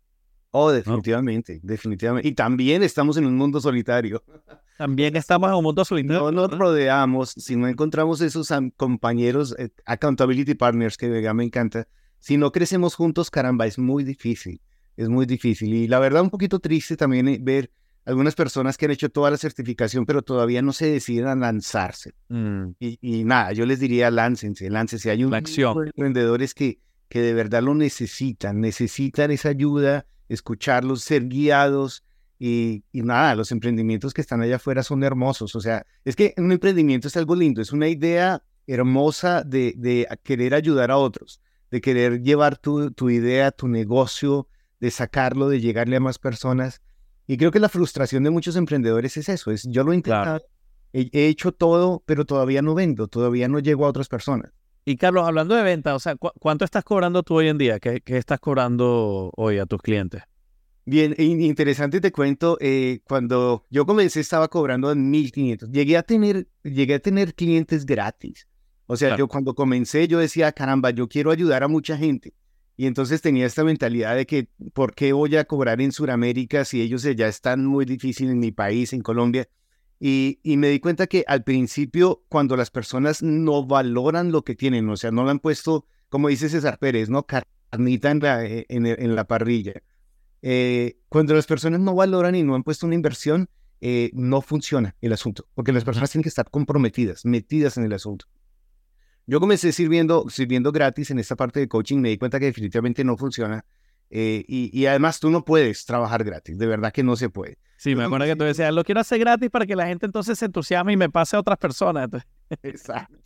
Oh, 0.52 0.72
definitivamente, 0.72 1.60
definitivamente. 1.64 2.28
Y 2.28 2.34
también 2.34 2.84
estamos 2.84 3.18
en 3.18 3.26
un 3.26 3.36
mundo 3.36 3.60
solitario. 3.60 4.24
También 4.78 5.16
estamos 5.16 5.50
en 5.50 5.56
un 5.56 5.64
mundo 5.64 5.84
solitario. 5.84 6.32
No 6.32 6.32
nos 6.32 6.58
rodeamos, 6.58 7.32
si 7.32 7.56
no 7.56 7.68
encontramos 7.68 8.22
esos 8.22 8.50
compañeros, 8.78 9.56
eh, 9.58 9.70
accountability 9.86 10.54
partners, 10.54 10.96
que 10.96 11.08
me 11.34 11.44
encanta, 11.44 11.88
si 12.20 12.38
no 12.38 12.52
crecemos 12.52 12.96
juntos, 12.96 13.30
caramba, 13.32 13.66
es 13.66 13.78
muy 13.80 14.04
difícil, 14.04 14.62
es 14.96 15.10
muy 15.10 15.26
difícil. 15.26 15.74
Y 15.74 15.88
la 15.88 16.00
verdad, 16.00 16.22
un 16.22 16.30
poquito 16.30 16.60
triste 16.60 16.96
también 16.96 17.44
ver 17.44 17.72
algunas 18.06 18.36
personas 18.36 18.78
que 18.78 18.86
han 18.86 18.92
hecho 18.92 19.10
toda 19.10 19.32
la 19.32 19.38
certificación, 19.38 20.06
pero 20.06 20.22
todavía 20.22 20.62
no 20.62 20.74
se 20.74 20.88
deciden 20.88 21.28
a 21.28 21.36
lanzarse. 21.36 22.14
Mm. 22.30 22.72
Y, 22.80 23.24
nada, 23.24 23.54
yo 23.54 23.66
les 23.66 23.80
diría, 23.80 24.12
láncense, 24.12 24.70
láncense. 24.70 25.10
Hay 25.10 25.24
un 25.24 25.32
de 25.32 25.38
emprendedores 25.86 26.54
que, 26.54 26.80
que 27.08 27.22
de 27.22 27.34
verdad 27.34 27.64
lo 27.64 27.76
necesitan, 27.76 28.60
necesitan 28.60 29.32
esa 29.32 29.50
ayuda, 29.50 30.06
escucharlos, 30.28 31.02
ser 31.02 31.28
guiados. 31.28 32.04
Y, 32.40 32.84
y, 32.92 33.04
nada, 33.04 33.36
los 33.36 33.52
emprendimientos 33.52 34.14
que 34.14 34.22
están 34.22 34.42
allá 34.42 34.58
afuera 34.58 34.84
son 34.84 35.04
hermosos. 35.04 35.56
O 35.56 35.62
sea, 35.62 35.86
es 36.04 36.16
que 36.16 36.34
un 36.38 36.52
emprendimiento 36.52 37.08
es 37.08 37.16
algo 37.16 37.36
lindo, 37.36 37.62
es 37.62 37.72
una 37.72 37.88
idea 37.88 38.44
hermosa 38.68 39.44
de, 39.44 39.74
de 39.78 40.08
querer 40.24 40.54
ayudar 40.54 40.92
a 40.92 40.98
otros, 40.98 41.42
de 41.72 41.82
querer 41.82 42.22
llevar 42.22 42.58
tu, 42.58 42.92
tu 42.92 43.10
idea, 43.10 43.52
tu 43.52 43.68
negocio, 43.68 44.48
de 44.80 44.92
sacarlo, 44.92 45.48
de 45.48 45.62
llegarle 45.62 45.96
a 45.96 46.02
más 46.02 46.20
personas. 46.20 46.82
Y 47.28 47.38
creo 47.38 47.52
que 47.52 47.60
la 47.60 47.70
frustración 47.70 48.24
de 48.24 48.30
muchos 48.30 48.56
emprendedores 48.56 49.18
es 49.18 49.30
eso, 49.30 49.52
es 49.52 49.64
yo 49.64 49.84
lo 49.84 49.94
he 49.94 49.96
intentado, 49.96 50.42
he, 50.92 51.28
hecho 51.28 51.52
todo, 51.52 52.04
pero 52.06 52.26
todavía 52.26 52.62
no 52.62 52.76
vendo, 52.76 53.08
todavía 53.08 53.48
no 53.48 53.60
llego 53.60 53.86
a 53.86 53.90
otras 53.90 54.08
personas. 54.08 54.52
Y 54.86 54.98
Carlos, 54.98 55.26
hablando 55.26 55.56
de 55.56 55.64
venta, 55.64 55.96
o 55.96 56.00
sea, 56.00 56.16
¿cuánto 56.16 56.66
estás 56.66 56.84
cobrando 56.84 57.24
tú 57.24 57.36
hoy 57.36 57.48
en 57.48 57.58
día? 57.58 57.80
¿Qué, 57.80 58.02
¿Qué, 58.02 58.18
estás 58.18 58.40
cobrando 58.40 59.32
hoy 59.38 59.58
a 59.58 59.66
tus 59.66 59.82
clientes? 59.82 60.24
Bien, 60.86 61.16
interesante 61.18 62.02
te 62.02 62.12
cuento, 62.12 62.58
eh, 62.60 63.00
cuando 63.06 63.66
yo 63.70 63.86
comencé 63.86 64.20
estaba 64.20 64.50
cobrando 64.50 64.94
1.500. 64.94 65.72
Llegué 65.72 65.96
a 65.96 66.04
tener, 66.04 66.48
llegué 66.64 66.96
a 66.96 67.00
tener 67.00 67.34
clientes 67.34 67.86
gratis. 67.86 68.48
O 68.86 68.98
sea, 68.98 69.16
yo 69.16 69.30
cuando 69.30 69.56
comencé 69.56 70.10
yo 70.10 70.20
decía, 70.20 70.52
caramba, 70.52 70.90
yo 70.90 71.08
quiero 71.08 71.32
ayudar 71.32 71.64
a 71.64 71.70
mucha 71.70 71.98
gente. 71.98 72.34
Y 72.76 72.88
entonces 72.88 73.22
tenía 73.22 73.46
esta 73.46 73.64
mentalidad 73.64 74.16
de 74.16 74.26
que, 74.26 74.50
¿por 74.74 74.96
qué 74.96 75.14
voy 75.14 75.36
a 75.36 75.46
cobrar 75.46 75.80
en 75.82 75.92
Sudamérica 75.92 76.66
si 76.66 76.82
ellos 76.82 77.04
ya 77.04 77.28
están 77.28 77.66
muy 77.66 77.86
difíciles 77.86 78.34
en 78.34 78.40
mi 78.40 78.52
país, 78.52 78.94
en 78.94 79.02
Colombia? 79.02 79.48
Y, 80.00 80.40
y, 80.44 80.58
me 80.58 80.70
di 80.70 80.80
cuenta 80.80 81.08
que 81.08 81.24
al 81.28 81.44
principio, 81.44 82.24
cuando 82.28 82.58
las 82.58 82.72
personas 82.72 83.24
no 83.24 83.66
valoran 83.66 84.32
lo 84.32 84.44
que 84.44 84.56
tienen, 84.56 84.90
o 84.90 84.98
sea, 84.98 85.12
no 85.12 85.24
lo 85.24 85.30
han 85.30 85.40
puesto, 85.40 85.86
como 86.10 86.28
dice 86.28 86.50
César 86.50 86.78
Pérez, 86.80 87.10
¿no? 87.10 87.26
Carnita 87.26 88.12
en 88.12 88.20
la, 88.20 88.44
eh, 88.44 88.66
en 88.70 89.16
la 89.16 89.26
parrilla 89.26 89.82
eh, 90.46 90.98
cuando 91.08 91.34
las 91.34 91.48
personas 91.48 91.80
no 91.80 91.96
valoran 91.96 92.36
y 92.36 92.44
no 92.44 92.54
han 92.54 92.64
puesto 92.64 92.86
una 92.86 92.96
inversión, 92.96 93.50
eh, 93.80 94.12
no 94.14 94.42
funciona 94.42 94.96
el 95.00 95.14
asunto, 95.14 95.48
porque 95.56 95.72
las 95.72 95.86
personas 95.86 96.12
tienen 96.12 96.24
que 96.24 96.30
estar 96.30 96.50
comprometidas, 96.50 97.26
metidas 97.26 97.78
en 97.78 97.86
el 97.86 97.94
asunto. 97.94 98.26
Yo 99.26 99.40
comencé 99.40 99.72
sirviendo, 99.72 100.26
sirviendo 100.30 100.72
gratis 100.72 101.12
en 101.12 101.20
esta 101.20 101.36
parte 101.36 101.60
de 101.60 101.68
coaching, 101.68 102.00
me 102.00 102.10
di 102.10 102.18
cuenta 102.18 102.40
que 102.40 102.46
definitivamente 102.46 103.04
no 103.04 103.18
funciona. 103.18 103.66
Eh, 104.10 104.44
y, 104.48 104.86
además 104.86 105.20
tú 105.20 105.32
no 105.32 105.44
puedes 105.44 105.86
trabajar 105.86 106.24
gratis, 106.24 106.58
de 106.58 106.68
verdad 106.68 106.92
que 106.92 107.04
no 107.04 107.16
se 107.16 107.30
puede. 107.30 107.58
Sí, 107.78 107.96
me 107.96 108.04
acuerdo 108.04 108.28
que 108.28 108.36
tú 108.36 108.44
decías, 108.44 108.74
lo 108.74 108.84
quiero 108.84 109.02
hacer 109.02 109.20
gratis 109.20 109.50
para 109.50 109.66
que 109.66 109.76
la 109.76 109.88
gente 109.88 110.06
entonces 110.06 110.38
se 110.38 110.46
entusiasme 110.46 110.94
y 110.94 110.98
me 110.98 111.10
pase 111.10 111.36
a 111.36 111.40
otras 111.40 111.58
personas. 111.58 112.10
Exacto. 112.64 113.18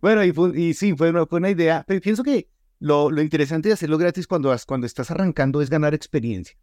Bueno, 0.00 0.24
y, 0.24 0.60
y 0.60 0.74
sí, 0.74 0.94
fue 0.94 1.10
una, 1.10 1.26
fue 1.26 1.38
una 1.38 1.50
idea, 1.50 1.84
pero 1.86 2.00
pienso 2.00 2.22
que 2.22 2.48
lo, 2.80 3.20
interesante 3.20 3.68
de 3.68 3.74
hacerlo 3.74 3.98
gratis 3.98 4.26
cuando, 4.26 4.54
cuando 4.66 4.86
estás 4.86 5.10
arrancando 5.10 5.60
es 5.60 5.70
ganar 5.70 5.94
experiencia. 5.94 6.56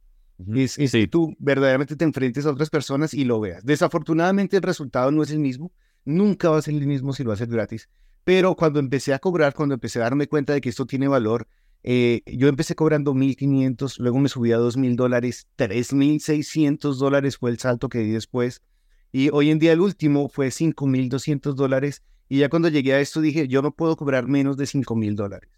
Es, 0.54 0.76
que 0.76 1.08
tú 1.08 1.36
verdaderamente 1.40 1.96
te 1.96 2.04
enfrentes 2.04 2.46
a 2.46 2.52
otras 2.52 2.70
personas 2.70 3.14
y 3.14 3.24
lo 3.24 3.40
veas. 3.40 3.64
Desafortunadamente 3.66 4.58
el 4.58 4.64
resultado 4.64 5.12
no 5.12 5.24
es 5.24 5.32
el 5.32 5.40
mismo. 5.40 5.72
Nunca 6.04 6.50
va 6.50 6.58
a 6.58 6.62
ser 6.62 6.74
el 6.74 6.86
mismo 6.88 7.14
si 7.14 7.24
lo 7.24 7.32
haces 7.32 7.48
gratis. 7.48 7.90
Pero 8.26 8.56
cuando 8.56 8.80
empecé 8.80 9.14
a 9.14 9.20
cobrar, 9.20 9.54
cuando 9.54 9.76
empecé 9.76 10.00
a 10.00 10.04
darme 10.04 10.28
cuenta 10.28 10.52
de 10.52 10.60
que 10.60 10.70
esto 10.70 10.86
tiene 10.86 11.08
valor, 11.08 11.48
eh, 11.84 12.24
yo 12.26 12.48
empecé 12.48 12.74
cobrando 12.74 13.14
1.500, 13.14 14.00
luego 14.00 14.18
me 14.18 14.28
subí 14.28 14.52
a 14.52 14.58
2.000 14.58 14.96
dólares, 14.96 15.48
3.600 15.58 16.98
dólares 16.98 17.38
fue 17.38 17.52
el 17.52 17.60
salto 17.60 17.88
que 17.88 18.00
di 18.00 18.10
después. 18.10 18.64
Y 19.12 19.30
hoy 19.30 19.52
en 19.52 19.60
día 19.60 19.72
el 19.72 19.80
último 19.80 20.28
fue 20.28 20.48
5.200 20.48 21.54
dólares. 21.54 22.02
Y 22.28 22.40
ya 22.40 22.50
cuando 22.50 22.68
llegué 22.70 22.96
a 22.96 23.00
esto 23.00 23.22
dije, 23.22 23.48
yo 23.48 23.62
no 23.62 23.72
puedo 23.72 23.96
cobrar 23.96 24.28
menos 24.28 24.58
de 24.58 24.66
5.000 24.66 25.14
dólares. 25.14 25.52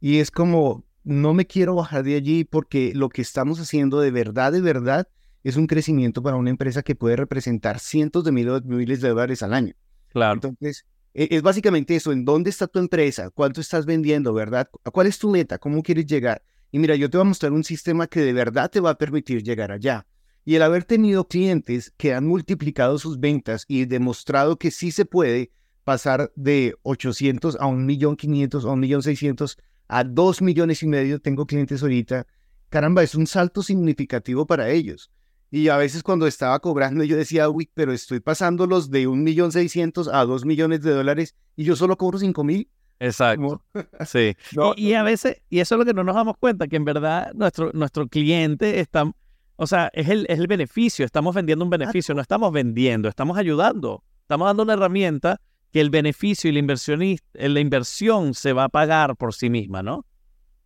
Y 0.00 0.18
es 0.18 0.32
como, 0.32 0.84
no 1.04 1.34
me 1.34 1.46
quiero 1.46 1.76
bajar 1.76 2.02
de 2.02 2.16
allí 2.16 2.42
porque 2.42 2.92
lo 2.96 3.08
que 3.08 3.22
estamos 3.22 3.60
haciendo 3.60 4.00
de 4.00 4.10
verdad, 4.10 4.50
de 4.50 4.60
verdad, 4.60 5.08
es 5.44 5.56
un 5.56 5.68
crecimiento 5.68 6.20
para 6.20 6.36
una 6.36 6.50
empresa 6.50 6.82
que 6.82 6.96
puede 6.96 7.14
representar 7.14 7.78
cientos 7.78 8.24
de 8.24 8.32
miles 8.32 9.00
de 9.00 9.08
dólares 9.08 9.44
al 9.44 9.54
año. 9.54 9.74
Claro. 10.08 10.34
Entonces, 10.34 10.84
es 11.14 11.42
básicamente 11.42 11.96
eso, 11.96 12.12
en 12.12 12.24
dónde 12.24 12.50
está 12.50 12.66
tu 12.66 12.78
empresa, 12.78 13.30
cuánto 13.30 13.60
estás 13.60 13.86
vendiendo, 13.86 14.32
¿verdad? 14.32 14.68
¿Cuál 14.92 15.06
es 15.06 15.18
tu 15.18 15.30
meta? 15.30 15.58
¿Cómo 15.58 15.82
quieres 15.82 16.06
llegar? 16.06 16.42
Y 16.70 16.78
mira, 16.78 16.94
yo 16.96 17.08
te 17.08 17.16
voy 17.16 17.24
a 17.24 17.28
mostrar 17.28 17.52
un 17.52 17.64
sistema 17.64 18.06
que 18.06 18.20
de 18.20 18.32
verdad 18.32 18.70
te 18.70 18.80
va 18.80 18.90
a 18.90 18.98
permitir 18.98 19.42
llegar 19.42 19.72
allá. 19.72 20.06
Y 20.44 20.54
el 20.54 20.62
haber 20.62 20.84
tenido 20.84 21.28
clientes 21.28 21.92
que 21.96 22.14
han 22.14 22.26
multiplicado 22.26 22.98
sus 22.98 23.20
ventas 23.20 23.64
y 23.68 23.84
demostrado 23.84 24.58
que 24.58 24.70
sí 24.70 24.90
se 24.90 25.04
puede 25.04 25.50
pasar 25.84 26.32
de 26.36 26.74
800 26.82 27.56
a 27.56 27.66
1.500.000 27.66 28.64
a 28.64 28.74
1.600.000 28.74 29.56
a 29.88 30.04
dos 30.04 30.42
millones 30.42 30.82
y 30.82 30.86
medio, 30.86 31.18
tengo 31.18 31.46
clientes 31.46 31.82
ahorita, 31.82 32.26
caramba, 32.68 33.02
es 33.02 33.14
un 33.14 33.26
salto 33.26 33.62
significativo 33.62 34.46
para 34.46 34.68
ellos. 34.68 35.10
Y 35.50 35.68
a 35.68 35.76
veces 35.76 36.02
cuando 36.02 36.26
estaba 36.26 36.58
cobrando 36.58 37.04
yo 37.04 37.16
decía, 37.16 37.48
uy, 37.48 37.70
pero 37.72 37.92
estoy 37.92 38.20
pasándolos 38.20 38.90
de 38.90 39.06
un 39.06 39.24
millón 39.24 39.50
seiscientos 39.50 40.08
a 40.08 40.24
dos 40.24 40.44
millones 40.44 40.82
de 40.82 40.90
dólares 40.90 41.34
y 41.56 41.64
yo 41.64 41.74
solo 41.74 41.96
cobro 41.96 42.18
cinco 42.18 42.44
mil. 42.44 42.68
Exacto. 43.00 43.62
Sí. 44.06 44.36
y, 44.76 44.92
a 44.92 45.02
veces, 45.02 45.40
y 45.48 45.60
eso 45.60 45.74
es 45.74 45.78
lo 45.78 45.84
que 45.84 45.94
no 45.94 46.04
nos 46.04 46.14
damos 46.14 46.36
cuenta, 46.38 46.66
que 46.66 46.76
en 46.76 46.84
verdad 46.84 47.32
nuestro, 47.34 47.70
nuestro 47.72 48.08
cliente 48.08 48.80
está, 48.80 49.10
o 49.56 49.66
sea, 49.66 49.90
es 49.92 50.08
el, 50.08 50.26
es 50.28 50.38
el 50.38 50.46
beneficio, 50.46 51.04
estamos 51.04 51.34
vendiendo 51.34 51.64
un 51.64 51.70
beneficio, 51.70 52.14
no 52.14 52.20
estamos 52.20 52.52
vendiendo, 52.52 53.08
estamos 53.08 53.38
ayudando, 53.38 54.02
estamos 54.22 54.46
dando 54.46 54.64
una 54.64 54.74
herramienta 54.74 55.40
que 55.72 55.80
el 55.80 55.90
beneficio 55.90 56.50
y 56.50 56.52
la, 56.52 56.58
inversionista, 56.58 57.26
eh, 57.34 57.48
la 57.48 57.60
inversión 57.60 58.34
se 58.34 58.52
va 58.52 58.64
a 58.64 58.68
pagar 58.68 59.16
por 59.16 59.34
sí 59.34 59.50
misma, 59.50 59.82
¿no? 59.82 60.04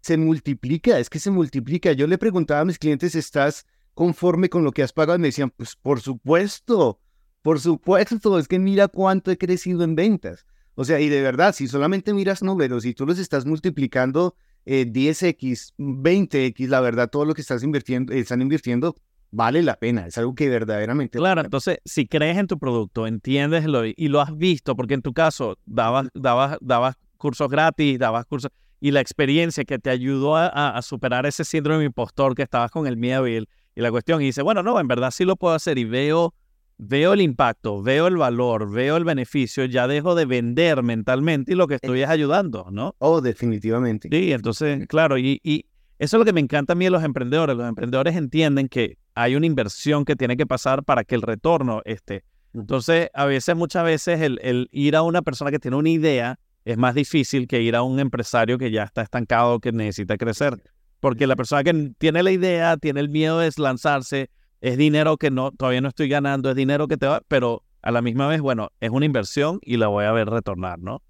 Se 0.00 0.16
multiplica, 0.16 0.98
es 0.98 1.08
que 1.08 1.18
se 1.18 1.30
multiplica. 1.30 1.92
Yo 1.92 2.06
le 2.06 2.18
preguntaba 2.18 2.60
a 2.60 2.64
mis 2.64 2.78
clientes, 2.78 3.14
¿estás 3.14 3.66
conforme 3.94 4.48
con 4.48 4.64
lo 4.64 4.72
que 4.72 4.82
has 4.82 4.92
pagado? 4.92 5.16
Y 5.16 5.20
me 5.20 5.28
decían, 5.28 5.50
pues 5.50 5.76
por 5.76 6.00
supuesto, 6.00 7.00
por 7.42 7.60
supuesto, 7.60 8.38
es 8.38 8.48
que 8.48 8.58
mira 8.58 8.88
cuánto 8.88 9.30
he 9.30 9.38
crecido 9.38 9.84
en 9.84 9.94
ventas. 9.94 10.46
O 10.74 10.84
sea, 10.84 11.00
y 11.00 11.08
de 11.08 11.20
verdad, 11.20 11.54
si 11.54 11.68
solamente 11.68 12.14
miras 12.14 12.42
números 12.42 12.84
y 12.84 12.94
tú 12.94 13.04
los 13.04 13.18
estás 13.18 13.44
multiplicando 13.44 14.36
10x, 14.64 15.72
eh, 15.76 15.82
20x, 15.82 16.68
la 16.68 16.80
verdad, 16.80 17.10
todo 17.10 17.24
lo 17.24 17.34
que 17.34 17.42
estás 17.42 17.62
invirtiendo, 17.62 18.12
están 18.12 18.40
invirtiendo 18.40 18.94
vale 19.32 19.62
la 19.62 19.76
pena, 19.76 20.06
es 20.06 20.16
algo 20.18 20.34
que 20.34 20.48
verdaderamente... 20.48 21.18
Claro, 21.18 21.40
entonces, 21.40 21.78
si 21.84 22.06
crees 22.06 22.36
en 22.36 22.46
tu 22.46 22.58
producto, 22.58 23.06
entiendes 23.06 23.64
lo 23.64 23.84
y 23.84 24.08
lo 24.08 24.20
has 24.20 24.36
visto, 24.36 24.76
porque 24.76 24.94
en 24.94 25.02
tu 25.02 25.12
caso 25.12 25.58
dabas, 25.64 26.08
dabas, 26.14 26.58
dabas 26.60 26.96
cursos 27.16 27.48
gratis, 27.48 27.98
dabas 27.98 28.26
cursos, 28.26 28.50
y 28.78 28.90
la 28.90 29.00
experiencia 29.00 29.64
que 29.64 29.78
te 29.78 29.90
ayudó 29.90 30.36
a, 30.36 30.80
superar 30.82 31.24
ese 31.24 31.44
síndrome 31.44 31.84
impostor 31.84 32.34
que 32.34 32.42
estabas 32.42 32.70
con 32.70 32.86
el 32.86 32.96
miedo 32.96 33.26
y, 33.26 33.48
la 33.80 33.90
cuestión, 33.90 34.20
y 34.22 34.26
dice, 34.26 34.42
bueno, 34.42 34.62
no, 34.62 34.78
en 34.78 34.88
verdad 34.88 35.10
sí 35.10 35.24
lo 35.24 35.36
puedo 35.36 35.54
hacer 35.54 35.78
y 35.78 35.84
veo, 35.84 36.34
veo 36.78 37.12
el 37.14 37.20
impacto, 37.20 37.82
veo 37.82 38.06
el 38.06 38.16
valor, 38.16 38.70
veo 38.70 38.96
el 38.96 39.04
beneficio, 39.04 39.64
ya 39.64 39.86
dejo 39.86 40.14
de 40.14 40.26
vender 40.26 40.82
mentalmente 40.82 41.52
y 41.52 41.54
lo 41.54 41.66
que 41.66 41.76
estoy 41.76 42.02
es 42.02 42.08
ayudando, 42.08 42.68
¿no? 42.70 42.94
Oh, 42.98 43.20
definitivamente. 43.20 44.08
Sí, 44.10 44.32
entonces, 44.32 44.86
claro, 44.88 45.16
y, 45.16 45.40
y 45.42 45.64
eso 45.98 46.16
es 46.16 46.18
lo 46.18 46.24
que 46.24 46.32
me 46.32 46.40
encanta 46.40 46.72
a 46.72 46.76
mí 46.76 46.84
de 46.84 46.90
los 46.90 47.04
emprendedores. 47.04 47.56
Los 47.56 47.68
emprendedores 47.68 48.16
entienden 48.16 48.68
que 48.68 48.98
hay 49.14 49.36
una 49.36 49.46
inversión 49.46 50.04
que 50.04 50.16
tiene 50.16 50.36
que 50.36 50.46
pasar 50.46 50.82
para 50.82 51.04
que 51.04 51.14
el 51.14 51.22
retorno 51.22 51.80
esté. 51.84 52.24
Entonces, 52.54 53.08
a 53.14 53.24
veces, 53.24 53.56
muchas 53.56 53.84
veces, 53.84 54.20
el, 54.20 54.68
ir 54.72 54.96
a 54.96 55.02
una 55.02 55.22
persona 55.22 55.50
que 55.50 55.58
tiene 55.58 55.76
una 55.76 55.88
idea 55.88 56.38
es 56.64 56.76
más 56.76 56.94
difícil 56.94 57.46
que 57.46 57.62
ir 57.62 57.76
a 57.76 57.82
un 57.82 57.98
empresario 57.98 58.58
que 58.58 58.70
ya 58.70 58.84
está 58.84 59.02
estancado, 59.02 59.60
que 59.60 59.72
necesita 59.72 60.16
crecer. 60.16 60.60
Porque 61.02 61.26
la 61.26 61.36
persona 61.36 61.62
que 61.62 61.92
tiene 61.98 62.22
la 62.22 62.30
idea, 62.30 62.78
tiene 62.78 63.00
el 63.00 63.10
miedo 63.10 63.40
de 63.40 63.50
lanzarse, 63.58 64.30
es 64.62 64.78
dinero 64.78 65.18
que 65.18 65.30
no, 65.30 65.50
todavía 65.50 65.82
no 65.82 65.88
estoy 65.88 66.08
ganando, 66.08 66.48
es 66.48 66.56
dinero 66.56 66.88
que 66.88 66.96
te 66.96 67.06
va, 67.06 67.20
pero 67.28 67.62
a 67.82 67.90
la 67.90 68.00
misma 68.00 68.26
vez, 68.28 68.40
bueno, 68.40 68.70
es 68.80 68.88
una 68.88 69.04
inversión 69.04 69.58
y 69.62 69.76
la 69.76 69.88
voy 69.88 70.06
a 70.06 70.12
ver 70.12 70.30
retornar, 70.30 70.78
¿no? 70.78 71.02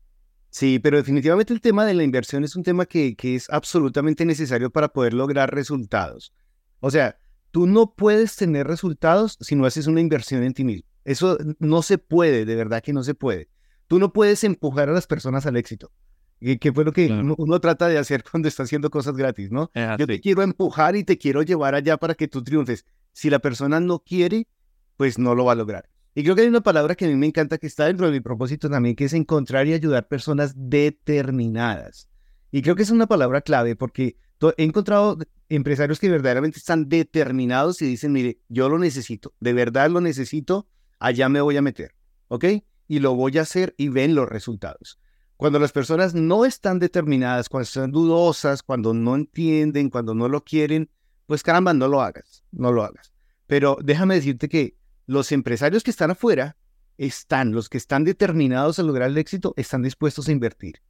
Sí, 0.50 0.80
pero 0.80 0.96
definitivamente 0.96 1.52
el 1.52 1.60
tema 1.60 1.84
de 1.84 1.94
la 1.94 2.02
inversión 2.02 2.42
es 2.42 2.56
un 2.56 2.64
tema 2.64 2.86
que, 2.86 3.14
que 3.14 3.36
es 3.36 3.48
absolutamente 3.50 4.24
necesario 4.24 4.70
para 4.70 4.88
poder 4.88 5.14
lograr 5.14 5.54
resultados. 5.54 6.32
O 6.80 6.90
sea, 6.90 7.16
Tú 7.52 7.66
no 7.66 7.94
puedes 7.94 8.34
tener 8.34 8.66
resultados 8.66 9.36
si 9.42 9.54
no 9.54 9.66
haces 9.66 9.86
una 9.86 10.00
inversión 10.00 10.42
en 10.42 10.54
ti 10.54 10.64
mismo. 10.64 10.88
Eso 11.04 11.36
no 11.58 11.82
se 11.82 11.98
puede, 11.98 12.46
de 12.46 12.56
verdad 12.56 12.82
que 12.82 12.94
no 12.94 13.02
se 13.02 13.14
puede. 13.14 13.50
Tú 13.88 13.98
no 13.98 14.14
puedes 14.14 14.42
empujar 14.42 14.88
a 14.88 14.92
las 14.92 15.06
personas 15.06 15.44
al 15.44 15.56
éxito, 15.56 15.92
que, 16.42 16.72
fue 16.72 16.84
lo 16.84 16.92
que 16.92 17.10
uno, 17.10 17.60
trata 17.60 17.88
de 17.88 17.98
hacer 17.98 18.24
cuando 18.30 18.48
está 18.48 18.64
haciendo 18.64 18.90
cosas 18.90 19.16
gratis, 19.16 19.50
¿no? 19.50 19.70
Yo 19.98 20.06
te 20.06 20.20
quiero 20.20 20.42
empujar 20.42 20.96
y 20.96 21.04
te 21.04 21.18
quiero 21.18 21.42
llevar 21.42 21.74
allá 21.74 21.96
para 21.96 22.14
que 22.14 22.28
tú 22.28 22.42
triunfes. 22.42 22.84
Si 23.12 23.30
la 23.30 23.38
persona 23.38 23.80
no 23.80 24.00
quiere, 24.00 24.48
pues 24.96 25.18
no 25.18 25.34
lo 25.34 25.44
va 25.44 25.52
a 25.52 25.56
lograr. 25.56 25.88
Y 26.14 26.22
creo 26.24 26.34
que 26.34 26.42
hay 26.42 26.48
una 26.48 26.60
palabra 26.60 26.94
que 26.94 27.06
a 27.06 27.08
mí 27.08 27.14
me 27.14 27.26
encanta 27.26 27.58
que 27.58 27.66
está 27.66 27.86
dentro 27.86 28.06
de 28.06 28.12
mi 28.12 28.20
propósito 28.20 28.68
también, 28.68 28.94
que 28.94 29.04
es 29.04 29.14
encontrar 29.14 29.66
y 29.66 29.72
ayudar 29.72 30.08
personas 30.08 30.52
determinadas. 30.56 32.08
Y 32.50 32.60
creo 32.60 32.76
que 32.76 32.82
es 32.82 32.90
una 32.90 33.06
palabra 33.06 33.40
clave 33.40 33.76
porque 33.76 34.16
he 34.56 34.64
encontrado 34.64 35.18
empresarios 35.48 35.98
que 35.98 36.10
verdaderamente 36.10 36.58
están 36.58 36.88
determinados 36.88 37.80
y 37.80 37.86
dicen, 37.86 38.12
mire, 38.12 38.40
yo 38.48 38.68
lo 38.68 38.78
necesito, 38.78 39.34
de 39.40 39.52
verdad 39.52 39.90
lo 39.90 40.00
necesito, 40.00 40.66
allá 40.98 41.28
me 41.28 41.40
voy 41.40 41.56
a 41.56 41.62
meter, 41.62 41.94
¿ok? 42.28 42.44
Y 42.88 42.98
lo 42.98 43.14
voy 43.14 43.38
a 43.38 43.42
hacer 43.42 43.74
y 43.78 43.88
ven 43.88 44.14
los 44.14 44.28
resultados. 44.28 44.98
Cuando 45.42 45.58
las 45.58 45.72
personas 45.72 46.14
no 46.14 46.44
están 46.44 46.78
determinadas, 46.78 47.48
cuando 47.48 47.64
están 47.64 47.90
dudosas, 47.90 48.62
cuando 48.62 48.94
no 48.94 49.16
entienden, 49.16 49.90
cuando 49.90 50.14
no 50.14 50.28
lo 50.28 50.44
quieren, 50.44 50.88
pues 51.26 51.42
caramba, 51.42 51.74
no 51.74 51.88
lo 51.88 52.00
hagas, 52.00 52.44
no 52.52 52.70
lo 52.70 52.84
hagas. 52.84 53.12
Pero 53.48 53.76
déjame 53.82 54.14
decirte 54.14 54.48
que 54.48 54.76
los 55.06 55.32
empresarios 55.32 55.82
que 55.82 55.90
están 55.90 56.12
afuera 56.12 56.56
están, 56.96 57.50
los 57.50 57.68
que 57.68 57.76
están 57.76 58.04
determinados 58.04 58.78
a 58.78 58.84
lograr 58.84 59.10
el 59.10 59.18
éxito, 59.18 59.52
están 59.56 59.82
dispuestos 59.82 60.28
a 60.28 60.30
invertir. 60.30 60.80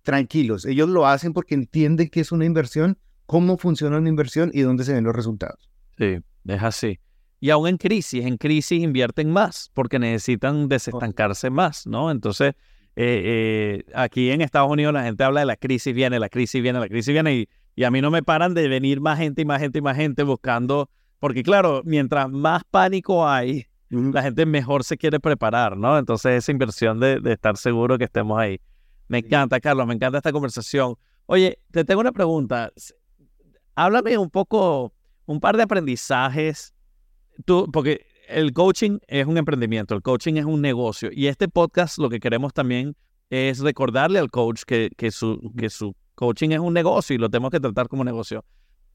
Tranquilos, 0.00 0.64
ellos 0.64 0.88
lo 0.88 1.06
hacen 1.06 1.34
porque 1.34 1.54
entienden 1.54 2.08
que 2.08 2.20
es 2.20 2.32
una 2.32 2.46
inversión 2.46 2.96
cómo 3.26 3.58
funciona 3.58 3.98
una 3.98 4.08
inversión 4.08 4.50
y 4.54 4.62
dónde 4.62 4.84
se 4.84 4.94
ven 4.94 5.04
los 5.04 5.14
resultados. 5.14 5.68
Sí, 5.98 6.16
es 6.46 6.62
así. 6.62 7.00
Y 7.38 7.50
aún 7.50 7.68
en 7.68 7.76
crisis, 7.76 8.24
en 8.24 8.38
crisis 8.38 8.82
invierten 8.82 9.30
más 9.30 9.70
porque 9.74 9.98
necesitan 9.98 10.70
desestancarse 10.70 11.50
más, 11.50 11.86
¿no? 11.86 12.10
Entonces, 12.10 12.54
eh, 12.96 13.82
eh, 13.86 13.92
aquí 13.94 14.30
en 14.30 14.40
Estados 14.40 14.70
Unidos 14.70 14.92
la 14.92 15.04
gente 15.04 15.24
habla 15.24 15.40
de 15.40 15.46
la 15.46 15.56
crisis 15.56 15.94
viene, 15.94 16.18
la 16.18 16.28
crisis 16.28 16.62
viene, 16.62 16.80
la 16.80 16.88
crisis 16.88 17.12
viene 17.12 17.34
y, 17.34 17.48
y 17.76 17.84
a 17.84 17.90
mí 17.90 18.00
no 18.00 18.10
me 18.10 18.22
paran 18.22 18.54
de 18.54 18.68
venir 18.68 19.00
más 19.00 19.18
gente 19.18 19.42
y 19.42 19.44
más 19.44 19.60
gente 19.60 19.78
y 19.78 19.82
más 19.82 19.96
gente 19.96 20.22
buscando, 20.22 20.90
porque 21.18 21.42
claro, 21.42 21.82
mientras 21.84 22.28
más 22.28 22.62
pánico 22.70 23.28
hay, 23.28 23.66
la 23.88 24.22
gente 24.22 24.46
mejor 24.46 24.84
se 24.84 24.96
quiere 24.96 25.20
preparar, 25.20 25.76
¿no? 25.76 25.98
Entonces 25.98 26.32
esa 26.32 26.52
inversión 26.52 27.00
de, 27.00 27.20
de 27.20 27.32
estar 27.32 27.56
seguro 27.56 27.98
que 27.98 28.04
estemos 28.04 28.38
ahí. 28.38 28.60
Me 29.08 29.18
encanta, 29.18 29.58
Carlos, 29.60 29.86
me 29.86 29.94
encanta 29.94 30.18
esta 30.18 30.30
conversación. 30.30 30.94
Oye, 31.26 31.58
te 31.72 31.84
tengo 31.84 32.00
una 32.00 32.12
pregunta. 32.12 32.72
Háblame 33.74 34.16
un 34.18 34.30
poco, 34.30 34.92
un 35.26 35.40
par 35.40 35.56
de 35.56 35.64
aprendizajes. 35.64 36.74
Tú, 37.44 37.68
porque 37.72 38.06
el 38.30 38.52
coaching 38.52 38.98
es 39.06 39.26
un 39.26 39.36
emprendimiento, 39.36 39.94
el 39.94 40.02
coaching 40.02 40.34
es 40.34 40.44
un 40.44 40.60
negocio. 40.60 41.10
Y 41.12 41.26
este 41.26 41.48
podcast 41.48 41.98
lo 41.98 42.08
que 42.08 42.20
queremos 42.20 42.52
también 42.52 42.96
es 43.28 43.60
recordarle 43.60 44.18
al 44.18 44.30
coach 44.30 44.62
que, 44.66 44.90
que, 44.96 45.10
su, 45.10 45.52
que 45.56 45.70
su 45.70 45.94
coaching 46.14 46.50
es 46.50 46.58
un 46.58 46.74
negocio 46.74 47.14
y 47.14 47.18
lo 47.18 47.28
tenemos 47.28 47.50
que 47.50 47.60
tratar 47.60 47.88
como 47.88 48.04
negocio. 48.04 48.44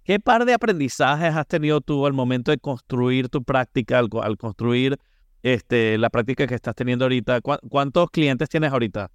¿Qué 0.04 0.20
par 0.20 0.46
de 0.46 0.54
aprendizajes 0.54 1.34
has 1.36 1.48
tenido 1.48 1.82
tú 1.82 2.06
al 2.06 2.14
momento 2.14 2.52
de 2.52 2.60
construir 2.60 3.30
tu 3.30 3.44
práctica, 3.44 4.00
al, 4.00 4.38
construir 4.38 4.98
este, 5.42 5.98
la 5.98 6.10
práctica 6.10 6.46
que 6.46 6.56
estás 6.56 6.76
teniendo 6.76 7.06
ahorita? 7.06 7.42
¿Cuántos 7.42 8.12
clientes 8.12 8.48
tienes 8.48 8.72
ahorita? 8.72 9.10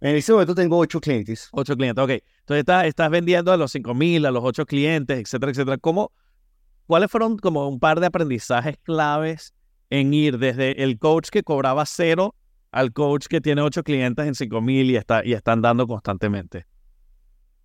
En 0.00 0.16
este 0.16 0.32
momento 0.32 0.54
tengo 0.54 0.78
ocho 0.78 1.00
clientes. 1.00 1.48
Ocho 1.52 1.76
clientes, 1.76 2.02
ok. 2.02 2.10
Entonces 2.10 2.60
estás, 2.60 2.86
estás 2.86 3.10
vendiendo 3.10 3.52
a 3.52 3.56
los 3.56 3.72
cinco 3.72 3.94
mil, 3.94 4.24
a 4.24 4.30
los 4.30 4.44
ocho 4.44 4.64
clientes, 4.66 5.18
etcétera, 5.18 5.52
etcétera. 5.52 5.78
¿Cómo, 5.78 6.12
¿Cuáles 6.86 7.10
fueron 7.10 7.36
como 7.36 7.68
un 7.68 7.80
par 7.80 7.98
de 7.98 8.06
aprendizajes 8.06 8.76
claves 8.82 9.54
en 9.90 10.14
ir 10.14 10.38
desde 10.38 10.82
el 10.84 10.98
coach 10.98 11.30
que 11.30 11.42
cobraba 11.42 11.84
cero 11.84 12.34
al 12.70 12.92
coach 12.92 13.26
que 13.26 13.40
tiene 13.40 13.62
ocho 13.62 13.82
clientes 13.82 14.26
en 14.26 14.34
cinco 14.34 14.60
mil 14.60 14.90
y, 14.90 14.96
está, 14.96 15.24
y 15.24 15.32
están 15.32 15.62
dando 15.62 15.86
constantemente? 15.86 16.66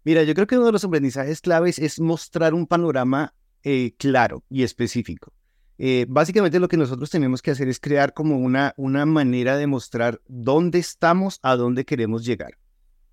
Mira, 0.04 0.24
yo 0.24 0.34
creo 0.34 0.48
que 0.48 0.58
uno 0.58 0.66
de 0.66 0.72
los 0.72 0.84
aprendizajes 0.84 1.42
claves 1.42 1.78
es 1.78 2.00
mostrar 2.00 2.56
un 2.56 2.66
panorama 2.66 3.36
eh, 3.64 3.94
claro 3.98 4.44
y 4.50 4.64
específico. 4.64 5.32
Eh, 5.78 6.06
básicamente 6.10 6.60
lo 6.60 6.68
que 6.68 6.78
nosotros 6.78 7.12
tenemos 7.12 7.44
que 7.44 7.52
hacer 7.52 7.68
es 7.68 7.80
crear 7.80 8.14
como 8.14 8.38
una, 8.38 8.74
una 8.78 9.06
manera 9.06 9.58
de 9.58 9.68
mostrar 9.68 10.20
dónde 10.28 10.80
estamos, 10.80 11.40
a 11.44 11.56
dónde 11.56 11.86
queremos 11.86 12.26
llegar. 12.26 12.58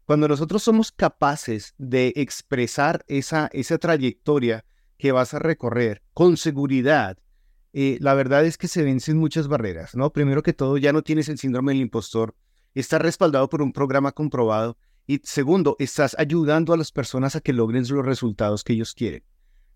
Cuando 0.07 0.27
nosotros 0.27 0.62
somos 0.62 0.90
capaces 0.90 1.75
de 1.77 2.14
expresar 2.16 3.05
esa, 3.09 3.51
esa 3.53 3.77
trayectoria 3.77 4.64
que 4.98 5.12
vas 5.12 5.32
a 5.34 5.38
recorrer 5.38 6.02
con 6.12 6.37
seguridad, 6.37 7.16
eh, 7.72 7.98
la 8.00 8.14
verdad 8.14 8.44
es 8.44 8.58
que 8.58 8.68
se 8.68 8.82
vencen 8.82 9.16
muchas 9.16 9.48
barreras, 9.48 9.94
¿no? 9.94 10.12
Primero 10.12 10.42
que 10.42 10.52
todo, 10.52 10.76
ya 10.76 10.92
no 10.92 11.02
tienes 11.02 11.28
el 11.28 11.38
síndrome 11.38 11.72
del 11.72 11.82
impostor, 11.82 12.34
estás 12.74 13.00
respaldado 13.00 13.48
por 13.48 13.62
un 13.62 13.72
programa 13.72 14.12
comprobado 14.12 14.76
y 15.06 15.20
segundo, 15.24 15.76
estás 15.78 16.14
ayudando 16.18 16.72
a 16.72 16.76
las 16.76 16.92
personas 16.92 17.34
a 17.37 17.40
que 17.40 17.52
logren 17.54 17.87
los 17.88 18.04
resultados 18.04 18.62
que 18.62 18.74
ellos 18.74 18.94
quieren. 18.94 19.22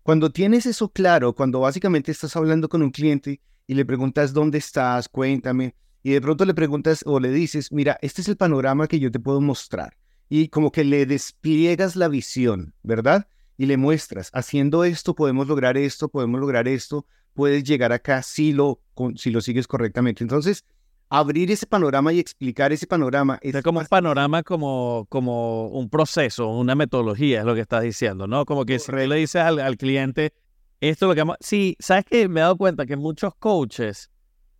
Cuando 0.03 0.31
tienes 0.31 0.65
eso 0.65 0.89
claro, 0.89 1.33
cuando 1.33 1.61
básicamente 1.61 2.11
estás 2.11 2.35
hablando 2.35 2.69
con 2.69 2.83
un 2.83 2.91
cliente 2.91 3.41
y 3.65 3.73
le 3.73 3.85
preguntas 3.85 4.33
dónde 4.33 4.57
estás, 4.57 5.07
cuéntame, 5.07 5.75
y 6.03 6.11
de 6.11 6.21
pronto 6.21 6.43
le 6.43 6.53
preguntas 6.53 7.03
o 7.07 7.19
le 7.19 7.31
dices, 7.31 7.71
mira, 7.71 7.97
este 8.01 8.21
es 8.21 8.27
el 8.27 8.35
panorama 8.35 8.87
que 8.87 8.99
yo 8.99 9.09
te 9.09 9.19
puedo 9.19 9.39
mostrar. 9.39 9.95
Y 10.27 10.49
como 10.49 10.71
que 10.71 10.83
le 10.83 11.05
despliegas 11.05 11.95
la 11.95 12.09
visión, 12.09 12.75
¿verdad? 12.83 13.27
Y 13.63 13.65
le 13.65 13.77
muestras, 13.77 14.29
haciendo 14.33 14.83
esto 14.83 15.15
podemos 15.15 15.47
lograr 15.47 15.77
esto, 15.77 16.09
podemos 16.09 16.37
lograr 16.41 16.67
esto, 16.67 17.05
puedes 17.33 17.63
llegar 17.63 17.93
acá 17.93 18.21
si 18.21 18.51
lo, 18.51 18.81
si 19.15 19.31
lo 19.31 19.39
sigues 19.39 19.67
correctamente. 19.67 20.21
Entonces, 20.21 20.65
abrir 21.07 21.49
ese 21.49 21.65
panorama 21.65 22.11
y 22.11 22.19
explicar 22.19 22.73
ese 22.73 22.87
panorama. 22.87 23.39
Es 23.41 23.63
como 23.63 23.79
un 23.79 23.85
panorama, 23.85 24.43
como, 24.43 25.05
como 25.07 25.69
un 25.69 25.89
proceso, 25.89 26.49
una 26.49 26.75
metodología, 26.75 27.39
es 27.39 27.45
lo 27.45 27.55
que 27.55 27.61
estás 27.61 27.83
diciendo, 27.83 28.27
¿no? 28.27 28.43
Como 28.43 28.65
que 28.65 28.79
si 28.79 28.91
le 28.91 29.15
dices 29.15 29.41
al, 29.41 29.77
cliente, 29.77 30.33
esto 30.81 31.05
es 31.05 31.07
lo 31.07 31.15
que... 31.15 31.21
Vamos... 31.21 31.37
Sí, 31.39 31.77
¿sabes 31.79 32.03
qué? 32.03 32.27
Me 32.27 32.41
he 32.41 32.43
dado 32.43 32.57
cuenta 32.57 32.85
que 32.85 32.97
muchos 32.97 33.33
coaches 33.35 34.11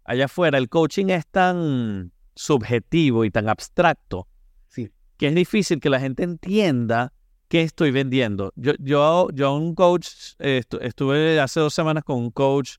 allá 0.06 0.26
afuera, 0.26 0.58
el 0.58 0.70
coaching 0.70 1.08
es 1.08 1.28
tan 1.28 2.13
subjetivo 2.36 3.26
y 3.26 3.32
tan 3.32 3.50
abstracto 3.50 4.30
sí. 4.70 4.92
que 5.18 5.28
es 5.28 5.36
difícil 5.36 5.82
que 5.82 5.89
la 5.89 6.00
gente 6.00 6.24
entienda 6.24 7.12
qué 7.54 7.62
estoy 7.62 7.92
vendiendo. 7.92 8.52
Yo, 8.56 8.74
yo, 8.80 9.28
yo 9.32 9.54
un 9.54 9.76
coach, 9.76 10.08
estuve 10.39 11.39
hace 11.39 11.60
dos 11.60 11.72
semanas 11.72 12.04
con 12.04 12.18
un 12.18 12.32
coach 12.32 12.78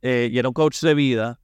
eh, 0.00 0.30
y 0.32 0.38
era 0.38 0.48
un 0.48 0.54
coach 0.54 0.80
de 0.80 0.94
vida 0.94 1.38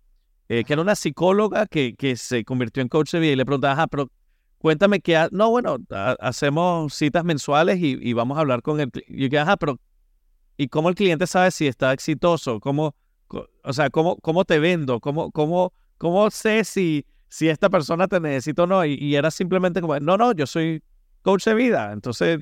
eh, 0.49 0.64
que 0.64 0.73
era 0.73 0.81
una 0.81 0.95
psicóloga 0.95 1.66
que, 1.66 1.95
que, 1.95 2.16
se 2.16 2.43
convirtió 2.43 2.81
en 2.81 2.88
coach 2.88 3.12
de 3.12 3.21
vida 3.21 3.33
y 3.33 3.37
le 3.37 3.45
preguntaba, 3.45 3.75
ajá, 3.75 3.87
pero 3.87 4.11
cuéntame 4.57 5.01
qué, 5.01 5.29
no, 5.31 5.51
bueno, 5.51 5.77
hacemos 6.21 6.95
citas 6.95 7.23
mensuales 7.23 7.79
y, 7.83 8.14
vamos 8.14 8.38
a 8.38 8.40
hablar 8.40 8.62
con 8.62 8.81
el 8.81 8.90
Y 9.09 9.29
yo 9.29 9.43
ajá, 9.43 9.59
pero 9.59 9.79
¿y 10.57 10.69
cómo 10.69 10.88
el 10.88 10.95
cliente 10.95 11.27
sabe 11.27 11.51
si 11.51 11.66
está 11.66 11.93
exitoso? 11.93 12.61
¿Cómo, 12.61 12.95
o 13.62 13.73
sea, 13.75 13.90
cómo, 13.90 14.16
cómo 14.16 14.47
te 14.47 14.59
vendo? 14.59 15.01
¿Cómo, 15.01 15.31
cómo, 15.33 15.75
cómo 15.99 16.31
sé 16.31 16.64
si, 16.64 17.05
si 17.29 17.51
esta 17.51 17.69
persona 17.69 18.09
te 18.09 18.21
necesita 18.21 18.62
o 18.62 18.66
no? 18.66 18.87
Y, 18.87 19.14
era 19.16 19.31
simplemente 19.31 19.83
como, 19.83 20.01
no, 20.01 20.16
no, 20.16 20.33
yo 20.33 20.47
soy 20.47 20.83
coach 21.21 21.45
de 21.45 21.53
vida. 21.53 21.93
Entonces, 21.93 22.40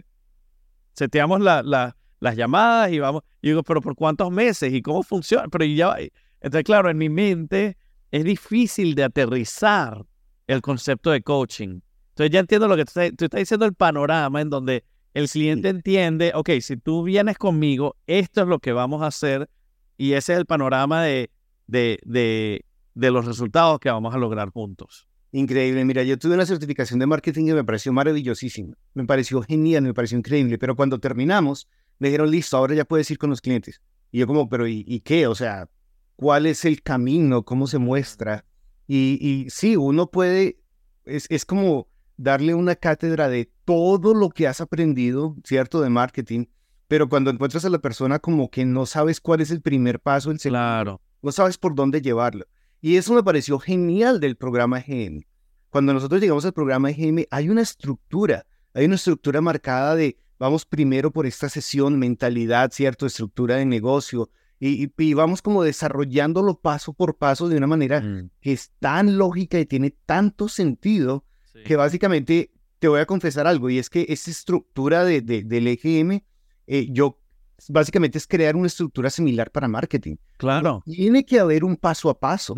seteamos 0.98 1.40
la, 1.40 1.62
la, 1.62 1.96
las 2.20 2.36
llamadas 2.36 2.92
y 2.92 2.98
vamos, 2.98 3.22
y 3.40 3.48
digo, 3.48 3.62
pero 3.62 3.80
¿por 3.80 3.94
cuántos 3.94 4.30
meses? 4.30 4.72
¿Y 4.72 4.82
cómo 4.82 5.02
funciona? 5.02 5.48
Pero 5.48 5.64
ya, 5.64 5.96
entonces, 6.40 6.64
claro, 6.64 6.90
en 6.90 6.98
mi 6.98 7.08
mente 7.08 7.76
es 8.10 8.24
difícil 8.24 8.94
de 8.94 9.04
aterrizar 9.04 10.04
el 10.46 10.60
concepto 10.60 11.10
de 11.10 11.22
coaching. 11.22 11.80
Entonces 12.10 12.30
ya 12.30 12.40
entiendo 12.40 12.68
lo 12.68 12.76
que 12.76 12.84
tú, 12.84 13.00
estás 13.00 13.38
diciendo, 13.38 13.64
el 13.64 13.74
panorama 13.74 14.40
en 14.40 14.50
donde 14.50 14.84
el 15.14 15.28
cliente 15.28 15.68
entiende, 15.68 16.32
ok, 16.34 16.50
si 16.60 16.76
tú 16.76 17.04
vienes 17.04 17.38
conmigo, 17.38 17.96
esto 18.06 18.42
es 18.42 18.48
lo 18.48 18.58
que 18.58 18.72
vamos 18.72 19.02
a 19.02 19.06
hacer 19.06 19.48
y 19.96 20.12
ese 20.12 20.32
es 20.32 20.38
el 20.38 20.46
panorama 20.46 21.02
de, 21.02 21.30
de, 21.66 21.98
de, 22.04 22.64
de 22.94 23.10
los 23.10 23.24
resultados 23.24 23.78
que 23.78 23.90
vamos 23.90 24.14
a 24.14 24.18
lograr 24.18 24.50
juntos. 24.50 25.07
Increíble, 25.30 25.84
mira, 25.84 26.02
yo 26.04 26.18
tuve 26.18 26.34
una 26.34 26.46
certificación 26.46 26.98
de 26.98 27.06
marketing 27.06 27.48
y 27.48 27.52
me 27.52 27.64
pareció 27.64 27.92
maravillosísima, 27.92 28.74
me 28.94 29.04
pareció 29.04 29.42
genial, 29.42 29.82
me 29.82 29.92
pareció 29.92 30.16
increíble, 30.16 30.56
pero 30.56 30.74
cuando 30.74 30.98
terminamos, 31.00 31.68
me 31.98 32.08
dijeron, 32.08 32.30
listo, 32.30 32.56
ahora 32.56 32.74
ya 32.74 32.84
puedes 32.84 33.10
ir 33.10 33.18
con 33.18 33.28
los 33.28 33.42
clientes. 33.42 33.80
Y 34.10 34.20
yo 34.20 34.26
como, 34.26 34.48
pero 34.48 34.66
¿y, 34.66 34.84
y 34.86 35.00
qué? 35.00 35.26
O 35.26 35.34
sea, 35.34 35.68
cuál 36.16 36.46
es 36.46 36.64
el 36.64 36.82
camino, 36.82 37.44
cómo 37.44 37.66
se 37.66 37.78
muestra. 37.78 38.44
Y, 38.86 39.18
y 39.20 39.50
sí, 39.50 39.76
uno 39.76 40.10
puede, 40.10 40.58
es, 41.04 41.26
es, 41.28 41.44
como 41.44 41.88
darle 42.16 42.54
una 42.54 42.74
cátedra 42.74 43.28
de 43.28 43.50
todo 43.66 44.14
lo 44.14 44.30
que 44.30 44.48
has 44.48 44.62
aprendido, 44.62 45.36
¿cierto? 45.44 45.82
De 45.82 45.90
marketing, 45.90 46.46
pero 46.88 47.08
cuando 47.10 47.30
encuentras 47.30 47.66
a 47.66 47.70
la 47.70 47.80
persona 47.80 48.18
como 48.18 48.50
que 48.50 48.64
no 48.64 48.86
sabes 48.86 49.20
cuál 49.20 49.42
es 49.42 49.50
el 49.50 49.60
primer 49.60 50.00
paso, 50.00 50.30
el 50.30 50.40
segundo, 50.40 50.58
claro. 50.58 51.02
no 51.20 51.32
sabes 51.32 51.58
por 51.58 51.74
dónde 51.74 52.00
llevarlo. 52.00 52.46
Y 52.80 52.96
eso 52.96 53.14
me 53.14 53.22
pareció 53.22 53.58
genial 53.58 54.20
del 54.20 54.36
programa 54.36 54.80
GM. 54.80 55.26
Cuando 55.70 55.92
nosotros 55.92 56.20
llegamos 56.20 56.44
al 56.44 56.52
programa 56.52 56.90
GM, 56.90 57.26
hay 57.30 57.48
una 57.48 57.62
estructura, 57.62 58.46
hay 58.72 58.86
una 58.86 58.94
estructura 58.94 59.40
marcada 59.40 59.96
de, 59.96 60.16
vamos 60.38 60.64
primero 60.64 61.10
por 61.10 61.26
esta 61.26 61.48
sesión, 61.48 61.98
mentalidad, 61.98 62.70
¿cierto? 62.72 63.06
Estructura 63.06 63.56
de 63.56 63.66
negocio, 63.66 64.30
y, 64.60 65.14
vamos 65.14 65.40
como 65.40 65.62
desarrollándolo 65.62 66.60
paso 66.60 66.92
por 66.92 67.16
paso 67.16 67.48
de 67.48 67.56
una 67.56 67.68
manera 67.68 68.00
mm. 68.00 68.30
que 68.40 68.52
es 68.52 68.72
tan 68.80 69.16
lógica 69.16 69.58
y 69.60 69.66
tiene 69.66 69.90
tanto 70.04 70.48
sentido 70.48 71.24
que 71.64 71.76
básicamente 71.76 72.50
te 72.78 72.88
voy 72.88 73.00
a 73.00 73.06
confesar 73.06 73.46
algo 73.46 73.70
y 73.70 73.78
es 73.78 73.90
que 73.90 74.06
esa 74.08 74.30
estructura 74.30 75.04
de, 75.04 75.20
del 75.20 75.66
EGM, 75.66 76.20
eh, 76.66 76.88
yo 76.90 77.20
básicamente 77.68 78.18
es 78.18 78.26
crear 78.26 78.56
una 78.56 78.66
estructura 78.66 79.10
similar 79.10 79.50
para 79.50 79.68
marketing. 79.68 80.16
Claro. 80.36 80.82
Tiene 80.84 81.24
que 81.24 81.40
haber 81.40 81.64
un 81.64 81.76
paso 81.76 82.10
a 82.10 82.18
paso, 82.18 82.54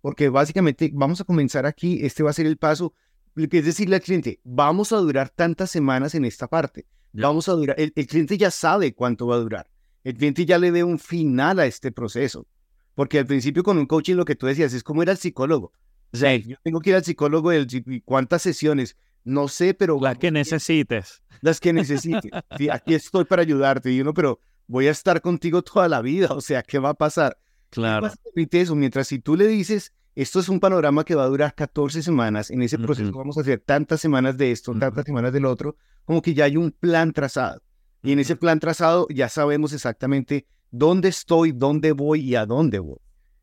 porque 0.00 0.28
básicamente 0.28 0.90
vamos 0.92 1.20
a 1.20 1.24
comenzar 1.24 1.66
aquí, 1.66 2.04
este 2.04 2.22
va 2.22 2.30
a 2.30 2.34
ser 2.34 2.46
el 2.46 2.56
paso, 2.56 2.94
es 3.36 3.64
decirle 3.64 3.96
al 3.96 4.02
cliente, 4.02 4.40
vamos 4.44 4.92
a 4.92 4.96
durar 4.96 5.30
tantas 5.30 5.70
semanas 5.70 6.14
en 6.14 6.24
esta 6.24 6.46
parte, 6.46 6.86
vamos 7.12 7.48
a 7.48 7.52
durar, 7.52 7.76
el 7.78 7.92
cliente 7.92 8.38
ya 8.38 8.50
sabe 8.50 8.94
cuánto 8.94 9.26
va 9.26 9.36
a 9.36 9.38
durar 9.38 9.68
el 10.04 10.14
cliente 10.14 10.44
ya 10.44 10.58
le 10.58 10.70
ve 10.70 10.84
un 10.84 10.98
final 10.98 11.58
a 11.58 11.66
este 11.66 11.90
proceso. 11.90 12.46
Porque 12.94 13.18
al 13.18 13.26
principio 13.26 13.64
con 13.64 13.78
un 13.78 13.86
coaching 13.86 14.14
lo 14.14 14.24
que 14.24 14.36
tú 14.36 14.46
decías 14.46 14.72
es 14.72 14.84
como 14.84 15.02
era 15.02 15.12
el 15.12 15.18
psicólogo. 15.18 15.72
O 16.12 16.16
sea, 16.16 16.36
yo 16.36 16.56
tengo 16.62 16.80
que 16.80 16.90
ir 16.90 16.96
al 16.96 17.04
psicólogo 17.04 17.52
y 17.52 18.02
cuántas 18.04 18.42
sesiones. 18.42 18.96
No 19.24 19.48
sé, 19.48 19.74
pero... 19.74 19.98
Las 20.00 20.18
que 20.18 20.30
necesites. 20.30 21.22
Las 21.40 21.60
que 21.60 21.72
necesites. 21.72 22.30
aquí 22.70 22.94
estoy 22.94 23.24
para 23.24 23.42
ayudarte. 23.42 23.90
Y 23.90 24.00
uno, 24.00 24.14
pero 24.14 24.38
voy 24.66 24.86
a 24.86 24.90
estar 24.90 25.20
contigo 25.20 25.62
toda 25.62 25.88
la 25.88 26.02
vida. 26.02 26.28
O 26.32 26.40
sea, 26.40 26.62
¿qué 26.62 26.78
va 26.78 26.90
a 26.90 26.94
pasar? 26.94 27.38
Claro. 27.70 28.10
eso? 28.34 28.74
Mientras 28.76 29.08
si 29.08 29.18
tú 29.18 29.36
le 29.36 29.46
dices, 29.46 29.92
esto 30.14 30.40
es 30.40 30.48
un 30.48 30.60
panorama 30.60 31.04
que 31.04 31.14
va 31.14 31.24
a 31.24 31.28
durar 31.28 31.54
14 31.54 32.02
semanas, 32.02 32.50
en 32.50 32.62
ese 32.62 32.78
proceso 32.78 33.10
vamos 33.12 33.36
a 33.36 33.40
hacer 33.40 33.60
tantas 33.60 34.00
semanas 34.00 34.36
de 34.36 34.52
esto, 34.52 34.72
tantas 34.78 35.04
semanas 35.04 35.32
del 35.32 35.44
otro, 35.44 35.76
como 36.04 36.22
que 36.22 36.34
ya 36.34 36.44
hay 36.44 36.56
un 36.56 36.70
plan 36.70 37.12
trazado. 37.12 37.60
Y 38.02 38.12
en 38.12 38.20
ese 38.20 38.36
plan 38.36 38.60
trazado 38.60 39.08
ya 39.10 39.28
sabemos 39.28 39.72
exactamente 39.72 40.46
dónde 40.70 41.08
estoy, 41.08 41.52
dónde 41.52 41.92
voy 41.92 42.20
y 42.20 42.36
a 42.36 42.46
dónde 42.46 42.78
voy. 42.78 42.98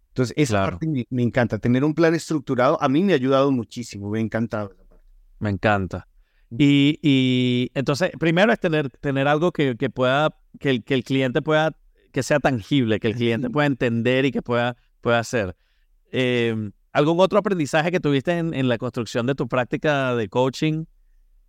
Entonces, 0.09 0.33
esa 0.37 0.63
parte 0.63 0.87
me, 1.09 1.23
encanta. 1.23 1.57
Tener 1.57 1.83
un 1.83 1.93
plan 1.93 2.13
estructurado 2.13 2.81
a 2.81 2.89
mí 2.89 3.01
me 3.01 3.13
ha 3.13 3.15
ayudado 3.15 3.51
muchísimo. 3.51 4.09
Me 4.09 4.19
ha 4.19 4.21
encantado. 4.21 4.75
Me 5.41 5.49
encanta. 5.49 6.08
Y, 6.56 6.99
y 7.01 7.71
entonces, 7.73 8.12
primero 8.19 8.54
es 8.54 8.60
tener, 8.60 8.91
tener 8.91 9.27
algo 9.27 9.51
que, 9.51 9.75
que 9.75 9.89
pueda, 9.89 10.38
que 10.60 10.69
el, 10.69 10.84
que 10.84 10.93
el 10.93 11.04
cliente 11.04 11.41
pueda, 11.41 11.75
que 12.12 12.21
sea 12.21 12.39
tangible, 12.39 12.99
que 12.99 13.08
el 13.08 13.15
cliente 13.15 13.49
pueda 13.49 13.65
entender 13.65 14.25
y 14.25 14.32
que 14.32 14.43
pueda, 14.43 14.77
pueda 15.01 15.17
hacer. 15.17 15.56
Em, 16.12 16.73
¿Algún 16.93 17.19
otro 17.19 17.39
aprendizaje 17.39 17.91
que 17.91 17.99
tuviste 17.99 18.38
en, 18.38 18.54
en, 18.54 18.69
la 18.69 18.77
construcción 18.77 19.25
de 19.25 19.34
tu 19.34 19.47
práctica 19.47 20.15
de 20.15 20.30
coaching? 20.30 20.86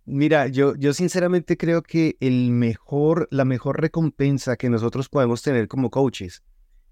Mira, 0.05 0.47
yo, 0.47 0.73
yo 0.75 0.93
sinceramente 0.93 1.55
creo 1.55 1.83
que 1.83 2.17
el 2.19 2.49
mejor, 2.49 3.27
la 3.29 3.45
mejor 3.45 3.79
recompensa 3.79 4.55
que 4.55 4.71
nosotros 4.71 5.07
podemos 5.07 5.43
tener 5.43 5.67
como 5.67 5.91
coaches 5.91 6.41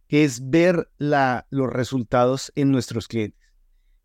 es 0.07 0.51
ver 0.51 0.87
la, 0.99 1.47
los 1.49 1.71
resultados 1.71 2.51
en 2.53 2.71
nuestros 2.71 3.07
clientes. 3.07 3.39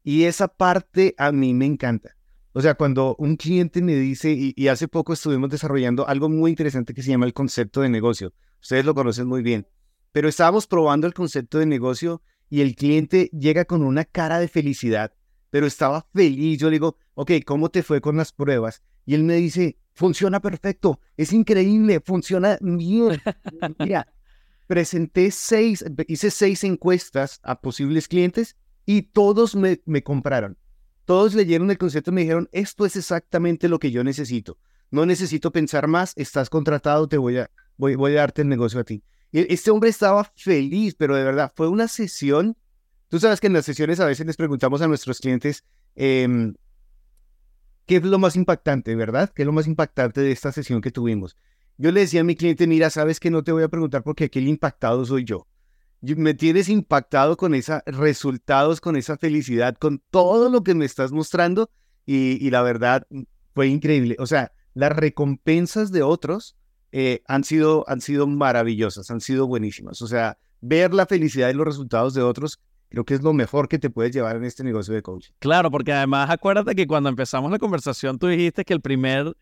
Y 0.02 0.24
esa 0.24 0.48
parte 0.48 1.14
a 1.18 1.30
mí 1.32 1.52
me 1.52 1.66
encanta. 1.66 2.15
O 2.56 2.62
sea, 2.62 2.74
cuando 2.74 3.14
un 3.18 3.36
cliente 3.36 3.82
me 3.82 3.94
dice, 3.96 4.32
y, 4.34 4.68
hace 4.68 4.88
poco 4.88 5.12
estuvimos 5.12 5.50
desarrollando 5.50 6.08
algo 6.08 6.30
muy 6.30 6.48
interesante 6.48 6.94
que 6.94 7.02
se 7.02 7.10
llama 7.10 7.26
el 7.26 7.34
concepto 7.34 7.82
de 7.82 7.90
negocio. 7.90 8.32
Ustedes 8.62 8.86
lo 8.86 8.94
conocen 8.94 9.26
muy 9.26 9.42
bien. 9.42 9.66
Pero 10.10 10.26
estábamos 10.26 10.66
probando 10.66 11.06
el 11.06 11.12
concepto 11.12 11.58
de 11.58 11.66
negocio 11.66 12.22
y 12.48 12.62
el 12.62 12.74
cliente 12.74 13.28
llega 13.38 13.66
con 13.66 13.82
una 13.82 14.06
cara 14.06 14.38
de 14.38 14.48
felicidad, 14.48 15.12
pero 15.50 15.66
estaba 15.66 16.08
feliz. 16.14 16.58
Yo 16.58 16.68
le 16.68 16.76
digo, 16.76 16.96
ok, 17.12 17.32
¿cómo 17.44 17.68
te 17.68 17.82
fue 17.82 18.00
con 18.00 18.16
las 18.16 18.32
pruebas? 18.32 18.82
Y 19.04 19.12
él 19.12 19.24
me 19.24 19.34
dice, 19.34 19.76
funciona 19.92 20.40
perfecto, 20.40 20.98
es 21.18 21.34
increíble, 21.34 22.00
funciona 22.00 22.56
bien. 22.62 23.20
Mira, 23.80 24.10
presenté 24.66 25.30
seis, 25.30 25.84
hice 26.08 26.30
seis 26.30 26.64
encuestas 26.64 27.38
a 27.42 27.60
posibles 27.60 28.08
clientes 28.08 28.56
y 28.86 29.02
todos 29.02 29.54
me, 29.54 29.82
me 29.84 30.02
compraron. 30.02 30.56
Todos 31.06 31.32
leyeron 31.34 31.70
el 31.70 31.78
concepto 31.78 32.10
y 32.10 32.14
me 32.14 32.20
dijeron, 32.20 32.48
esto 32.52 32.84
es 32.84 32.96
exactamente 32.96 33.68
lo 33.68 33.78
que 33.78 33.90
yo 33.90 34.04
necesito. 34.04 34.58
No 34.90 35.06
necesito 35.06 35.50
pensar 35.50 35.86
más, 35.86 36.12
estás 36.16 36.50
contratado, 36.50 37.08
te 37.08 37.16
voy 37.16 37.38
a, 37.38 37.50
voy, 37.78 37.94
voy 37.94 38.12
a 38.12 38.20
darte 38.20 38.42
el 38.42 38.48
negocio 38.48 38.80
a 38.80 38.84
ti. 38.84 39.02
Y 39.32 39.52
este 39.52 39.70
hombre 39.70 39.88
estaba 39.88 40.30
feliz, 40.36 40.94
pero 40.94 41.16
de 41.16 41.24
verdad, 41.24 41.50
fue 41.56 41.68
una 41.68 41.88
sesión. 41.88 42.58
Tú 43.08 43.18
sabes 43.18 43.40
que 43.40 43.46
en 43.46 43.54
las 43.54 43.64
sesiones 43.64 44.00
a 44.00 44.04
veces 44.04 44.26
les 44.26 44.36
preguntamos 44.36 44.82
a 44.82 44.88
nuestros 44.88 45.20
clientes, 45.20 45.64
eh, 45.94 46.52
¿Qué 47.86 47.96
es 47.96 48.02
lo 48.02 48.18
más 48.18 48.34
impactante, 48.34 48.96
verdad? 48.96 49.30
¿Qué 49.32 49.42
es 49.42 49.46
lo 49.46 49.52
más 49.52 49.68
impactante 49.68 50.20
de 50.20 50.32
esta 50.32 50.50
sesión 50.50 50.80
que 50.80 50.90
tuvimos? 50.90 51.36
Yo 51.78 51.92
le 51.92 52.00
decía 52.00 52.22
a 52.22 52.24
mi 52.24 52.34
cliente, 52.34 52.66
mira, 52.66 52.90
sabes 52.90 53.20
que 53.20 53.30
no 53.30 53.44
te 53.44 53.52
voy 53.52 53.62
a 53.62 53.68
preguntar 53.68 54.02
porque 54.02 54.24
aquí 54.24 54.40
el 54.40 54.48
impactado 54.48 55.04
soy 55.04 55.24
yo. 55.24 55.46
Me 56.00 56.34
tienes 56.34 56.68
impactado 56.68 57.36
con 57.36 57.54
esos 57.54 57.80
resultados, 57.86 58.80
con 58.80 58.96
esa 58.96 59.16
felicidad, 59.16 59.76
con 59.76 60.02
todo 60.10 60.50
lo 60.50 60.62
que 60.62 60.74
me 60.74 60.84
estás 60.84 61.12
mostrando 61.12 61.70
y, 62.04 62.50
la 62.50 62.62
verdad 62.62 63.06
fue 63.54 63.68
increíble. 63.68 64.16
O 64.18 64.26
sea, 64.26 64.52
las 64.74 64.92
recompensas 64.92 65.90
de 65.90 66.02
otros 66.02 66.56
eh, 66.92 67.22
han, 67.26 67.44
sido, 67.44 67.84
han 67.88 68.00
sido 68.00 68.26
maravillosas, 68.26 69.10
han 69.10 69.20
sido 69.20 69.46
buenísimas. 69.46 70.02
O 70.02 70.06
sea, 70.06 70.38
ver 70.60 70.94
la 70.94 71.06
felicidad 71.06 71.48
y 71.50 71.54
los 71.54 71.66
resultados 71.66 72.14
de 72.14 72.22
otros 72.22 72.60
creo 72.88 73.04
que 73.04 73.14
es 73.14 73.22
lo 73.22 73.32
mejor 73.32 73.68
que 73.68 73.78
te 73.78 73.90
puedes 73.90 74.12
llevar 74.12 74.36
en 74.36 74.44
este 74.44 74.62
negocio 74.62 74.94
de 74.94 75.02
coaching. 75.02 75.32
Claro, 75.38 75.70
porque 75.70 75.92
además 75.92 76.30
acuérdate 76.30 76.74
que 76.74 76.86
cuando 76.86 77.08
empezamos 77.08 77.50
la 77.50 77.58
conversación 77.58 78.18
tú 78.18 78.28
dijiste 78.28 78.64
que 78.64 78.72
el 78.72 78.80
primer, 78.80 79.36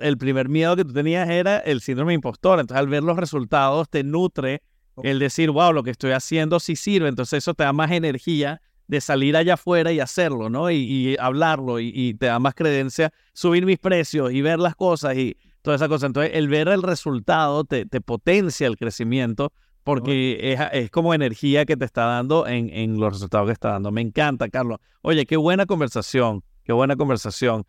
el 0.00 0.18
primer 0.18 0.48
miedo 0.48 0.76
que 0.76 0.84
tú 0.84 0.92
tenías 0.92 1.28
era 1.28 1.58
el 1.58 1.80
síndrome 1.80 2.14
impostor. 2.14 2.60
Entonces 2.60 2.80
al 2.80 2.88
ver 2.88 3.02
los 3.02 3.16
resultados 3.16 3.88
te 3.88 4.04
nutre 4.04 4.62
el 5.02 5.18
decir, 5.18 5.50
wow, 5.50 5.72
lo 5.72 5.82
que 5.82 5.90
estoy 5.90 6.12
haciendo 6.12 6.60
sí 6.60 6.76
sirve. 6.76 7.08
Entonces 7.08 7.38
eso 7.38 7.54
te 7.54 7.64
da 7.64 7.72
más 7.72 7.90
energía 7.90 8.60
de 8.86 9.00
salir 9.00 9.36
allá 9.36 9.54
afuera 9.54 9.92
y 9.92 10.00
hacerlo, 10.00 10.48
¿no? 10.48 10.70
Y, 10.70 11.16
hablarlo 11.18 11.80
y, 11.80 12.14
te 12.14 12.26
da 12.26 12.38
más 12.38 12.54
creencia, 12.54 13.12
subir 13.32 13.66
mis 13.66 13.78
precios 13.78 14.32
y 14.32 14.42
ver 14.42 14.58
las 14.58 14.76
cosas 14.76 15.16
y 15.16 15.36
toda 15.62 15.76
esa 15.76 15.88
cosa. 15.88 16.06
Entonces 16.06 16.32
el 16.34 16.48
ver 16.48 16.68
el 16.68 16.82
resultado 16.82 17.64
te, 17.64 17.86
te 17.86 18.00
potencia 18.00 18.66
el 18.66 18.76
crecimiento 18.76 19.52
porque 19.82 20.56
es, 20.72 20.90
como 20.90 21.14
energía 21.14 21.64
que 21.64 21.76
te 21.76 21.84
está 21.84 22.06
dando 22.06 22.46
en, 22.48 22.70
en, 22.70 22.98
los 22.98 23.12
resultados 23.12 23.46
que 23.46 23.52
está 23.52 23.70
dando. 23.70 23.92
Me 23.92 24.00
encanta, 24.00 24.48
Carlos. 24.48 24.80
Oye, 25.02 25.26
qué 25.26 25.36
buena 25.36 25.64
conversación, 25.64 26.42
qué 26.64 26.72
buena 26.72 26.96
conversación. 26.96 27.64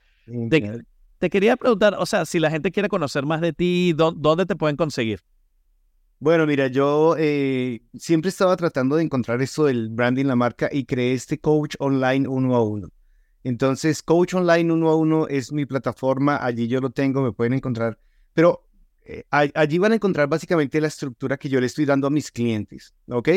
Te, 1.19 1.29
quería 1.29 1.55
preguntar, 1.57 1.95
o 1.99 2.05
sea, 2.05 2.25
si 2.25 2.39
la 2.39 2.49
gente 2.49 2.71
quiere 2.71 2.89
conocer 2.89 3.25
más 3.25 3.41
de 3.41 3.53
ti, 3.53 3.93
¿dónde 3.93 4.45
te 4.45 4.55
pueden 4.55 4.75
conseguir? 4.75 5.21
Bueno, 6.19 6.47
mira, 6.47 6.65
yo 6.67 7.15
eh, 7.19 7.83
siempre 7.93 8.29
estaba 8.29 8.57
tratando 8.57 8.95
de 8.95 9.03
encontrar 9.03 9.39
esto 9.43 9.65
del 9.65 9.89
branding, 9.89 10.25
la 10.25 10.35
marca, 10.35 10.67
y 10.71 10.85
creé 10.85 11.13
este 11.13 11.39
coach 11.39 11.75
online 11.77 12.27
uno 12.27 12.55
a 12.55 12.63
uno. 12.63 12.89
Entonces, 13.43 14.01
coach 14.01 14.33
online 14.33 14.73
uno 14.73 14.89
a 14.89 14.95
uno 14.95 15.27
es 15.27 15.51
mi 15.51 15.67
plataforma, 15.67 16.43
allí 16.43 16.67
yo 16.67 16.81
lo 16.81 16.89
tengo, 16.89 17.21
me 17.21 17.33
pueden 17.33 17.53
encontrar. 17.53 17.99
Pero 18.33 18.67
eh, 19.05 19.25
allí 19.29 19.77
van 19.77 19.91
a 19.91 19.95
encontrar 19.95 20.27
básicamente 20.27 20.81
la 20.81 20.87
estructura 20.87 21.37
que 21.37 21.49
yo 21.49 21.59
le 21.59 21.67
estoy 21.67 21.85
dando 21.85 22.07
a 22.07 22.09
mis 22.09 22.31
clientes, 22.31 22.95
¿ok? 23.09 23.29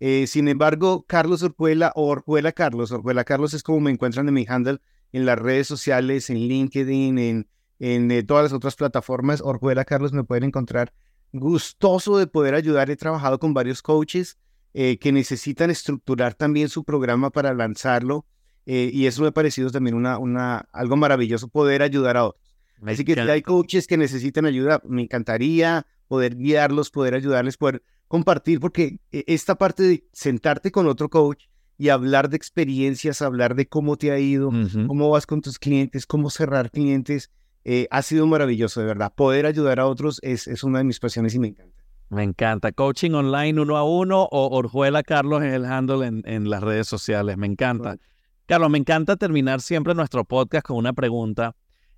Eh, 0.00 0.26
sin 0.26 0.48
embargo, 0.48 1.04
Carlos 1.06 1.42
Orjuela 1.42 1.92
o 1.94 2.06
Orjuela 2.06 2.52
Carlos, 2.52 2.90
Orjuela 2.90 3.24
Carlos 3.24 3.52
es 3.52 3.62
como 3.62 3.80
me 3.80 3.90
encuentran 3.90 4.26
en 4.28 4.34
mi 4.34 4.46
handle 4.48 4.78
en 5.12 5.26
las 5.26 5.38
redes 5.38 5.66
sociales, 5.66 6.30
en 6.30 6.38
LinkedIn, 6.38 7.18
en, 7.18 7.48
en 7.80 8.26
todas 8.26 8.44
las 8.44 8.52
otras 8.54 8.76
plataformas. 8.76 9.42
Orjuela 9.42 9.84
Carlos 9.84 10.14
me 10.14 10.24
pueden 10.24 10.44
encontrar 10.44 10.92
gustoso 11.34 12.16
de 12.18 12.26
poder 12.26 12.54
ayudar. 12.54 12.90
He 12.90 12.96
trabajado 12.96 13.38
con 13.38 13.54
varios 13.54 13.82
coaches 13.82 14.38
que 14.72 15.12
necesitan 15.12 15.70
estructurar 15.70 16.34
también 16.34 16.68
su 16.68 16.82
programa 16.82 17.30
para 17.30 17.54
lanzarlo. 17.54 18.26
y 18.66 19.06
eso 19.06 19.22
me 19.22 19.28
ha 19.28 19.32
parecido 19.32 19.70
también 19.70 19.94
una, 19.94 20.18
una, 20.18 20.68
algo 20.72 20.96
maravilloso 20.96 21.48
poder 21.48 21.82
ayudar 21.82 22.16
a 22.16 22.24
otros. 22.24 22.56
Así 22.86 23.04
que 23.04 23.14
si 23.14 23.20
hay 23.20 23.42
coaches 23.42 23.86
que 23.86 23.96
necesitan 23.96 24.46
ayuda, 24.46 24.82
me 24.84 25.02
encantaría 25.02 25.86
poder 26.08 26.36
guiarlos, 26.36 26.90
poder 26.90 27.14
ayudarles, 27.14 27.56
poder 27.56 27.82
compartir, 28.08 28.60
porque 28.60 29.00
e, 29.10 29.24
esta 29.26 29.56
parte 29.56 29.82
de 29.82 30.04
sentarte 30.12 30.70
con 30.70 30.86
otro 30.86 31.08
coach 31.08 31.44
y 31.78 31.88
hablar 31.88 32.28
de 32.28 32.36
experiencias, 32.36 33.22
hablar 33.22 33.54
de 33.54 33.66
cómo 33.66 33.96
te 33.96 34.12
ha 34.12 34.18
ido, 34.18 34.50
cómo 34.86 35.10
vas 35.10 35.26
con 35.26 35.40
tus 35.40 35.58
clientes, 35.58 36.06
cómo 36.06 36.30
cerrar 36.30 36.70
clientes, 36.70 37.30
eh, 37.64 37.86
ha 37.90 38.02
sido 38.02 38.26
maravilloso, 38.26 38.80
de 38.80 38.86
verdad. 38.86 39.12
Poder 39.14 39.46
ayudar 39.46 39.80
a 39.80 39.86
otros 39.86 40.20
es, 40.22 40.46
es 40.46 40.64
una 40.64 40.78
de 40.78 40.84
mis 40.84 41.00
pasiones 41.00 41.34
y 41.34 41.38
me 41.38 41.48
encanta. 41.48 41.74
Me 42.10 42.22
encanta. 42.22 42.72
Coaching 42.72 43.12
online 43.12 43.60
uno 43.60 43.76
a 43.76 43.84
uno 43.84 44.28
o 44.30 44.56
Orjuela 44.56 45.02
Carlos 45.02 45.42
en 45.42 45.52
el 45.52 45.64
handle 45.64 46.06
en, 46.06 46.22
en 46.26 46.50
las 46.50 46.62
redes 46.62 46.86
sociales. 46.86 47.36
Me 47.36 47.46
encanta. 47.46 47.96
Carlos, 48.46 48.70
me 48.70 48.78
encanta 48.78 49.16
terminar 49.16 49.60
siempre 49.60 49.94
nuestro 49.94 50.24
podcast 50.24 50.66
con 50.66 50.76
una 50.76 50.92
pregunta 50.92 51.56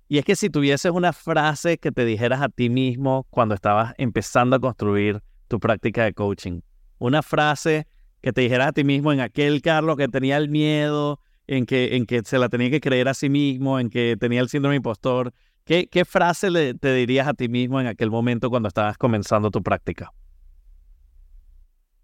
y 0.09 0.17
es 0.19 0.25
que 0.25 0.37
si 0.37 0.49
tuvieses 0.49 0.91
una 0.91 1.11
frase 1.11 1.77
que 1.77 1.91
te 1.91 2.05
dijeras 2.05 2.41
a 2.41 2.47
ti 2.47 2.69
mismo 2.69 3.27
cuando 3.29 3.55
estabas 3.55 3.93
empezando 3.97 4.55
a 4.55 4.59
construir 4.59 5.21
tu 5.49 5.59
práctica 5.59 6.05
de 6.05 6.13
coaching, 6.13 6.61
una 6.97 7.21
frase 7.21 7.87
que 8.21 8.31
te 8.31 8.41
dijeras 8.41 8.69
a 8.69 8.71
ti 8.71 8.85
mismo 8.85 9.11
en 9.11 9.19
aquel 9.19 9.61
Carlos 9.61 9.97
que 9.97 10.07
tenía 10.07 10.37
el 10.37 10.49
miedo, 10.49 11.19
en 11.45 11.65
que, 11.65 11.97
en 11.97 12.05
que 12.05 12.21
se 12.23 12.39
la 12.39 12.47
tenía 12.47 12.69
que 12.69 12.79
creer 12.79 13.09
a 13.09 13.13
sí 13.13 13.29
mismo, 13.29 13.79
en 13.79 13.89
que 13.89 14.15
tenía 14.17 14.39
el 14.39 14.47
síndrome 14.47 14.77
impostor, 14.77 15.33
¿qué, 15.67 15.87
qué 15.87 16.05
frase 16.05 16.49
le, 16.49 16.73
te 16.73 16.93
dirías 16.93 17.27
a 17.27 17.33
ti 17.33 17.49
mismo 17.49 17.79
en 17.79 17.87
aquel 17.87 18.09
momento 18.09 18.49
cuando 18.49 18.67
estabas 18.67 18.97
comenzando 18.97 19.51
tu 19.51 19.61
práctica? 19.61 20.11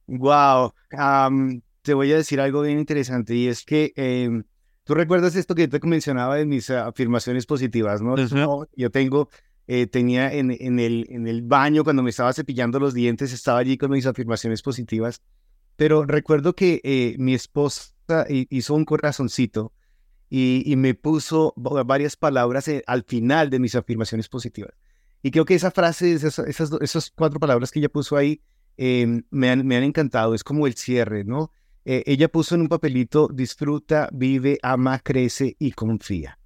Wow, 0.06 0.74
te 1.82 1.94
voy 1.94 2.12
a 2.12 2.18
decir 2.18 2.40
algo 2.40 2.62
bien 2.62 2.78
interesante 2.78 3.36
y 3.36 3.48
es 3.48 3.64
que 3.64 3.94
em, 3.96 4.44
Tú 4.84 4.96
recuerdas 4.96 5.36
esto 5.36 5.56
que 5.56 5.68
yo 5.68 5.70
te 5.70 5.88
mencionaba 5.88 6.36
de 6.36 6.46
mis 6.46 6.70
afirmaciones 6.70 7.46
positivas, 7.46 8.02
¿no? 8.02 8.16
Yo 8.76 8.92
tengo, 8.92 9.30
eh, 9.66 9.88
tenía 9.88 10.34
en, 10.34 10.52
en, 10.52 10.80
el, 10.80 11.08
en 11.10 11.26
el 11.26 11.42
baño 11.42 11.86
cuando 11.86 12.04
me 12.04 12.10
estaba 12.10 12.34
cepillando 12.34 12.80
los 12.80 12.94
dientes, 12.94 13.32
estaba 13.32 13.60
allí 13.60 13.78
con 13.78 13.92
mis 13.92 14.06
afirmaciones 14.06 14.62
positivas, 14.62 15.22
pero 15.78 16.06
recuerdo 16.06 16.54
que 16.54 16.82
eh, 16.84 17.16
mi 17.18 17.34
esposa 17.34 17.94
hizo 18.28 18.74
un 18.76 18.84
corazoncito 18.84 19.72
y, 20.36 20.64
y 20.66 20.76
me 20.78 20.96
puso 20.96 21.54
varias 21.56 22.16
palabras 22.16 22.68
eh, 22.68 22.84
al 22.88 23.04
final 23.04 23.52
de 23.52 23.60
mis 23.60 23.76
afirmaciones 23.76 24.28
positivas. 24.30 24.74
Y 25.22 25.30
creo 25.30 25.46
que 25.46 25.54
esa 25.54 25.70
frase, 25.70 26.12
esas, 26.12 26.40
esas, 26.40 26.72
esas 26.82 27.12
cuatro 27.12 27.40
palabras 27.40 27.70
que 27.70 27.78
ella 27.78 27.90
puso 27.90 28.18
ahí, 28.18 28.42
em, 28.76 29.22
me, 29.30 29.52
han, 29.52 29.64
me 29.64 29.78
han 29.78 29.84
encantado. 29.84 30.34
Es 30.34 30.44
como 30.44 30.66
el 30.66 30.74
cierre, 30.74 31.24
¿no? 31.24 31.52
Eh, 31.86 32.02
ella 32.08 32.30
puso 32.30 32.56
en 32.56 32.62
un 32.62 32.68
papelito, 32.68 33.30
disfruta, 33.32 34.10
vive, 34.12 34.58
ama, 34.64 34.98
crece 34.98 35.56
y 35.60 35.74
confía. 35.74 36.40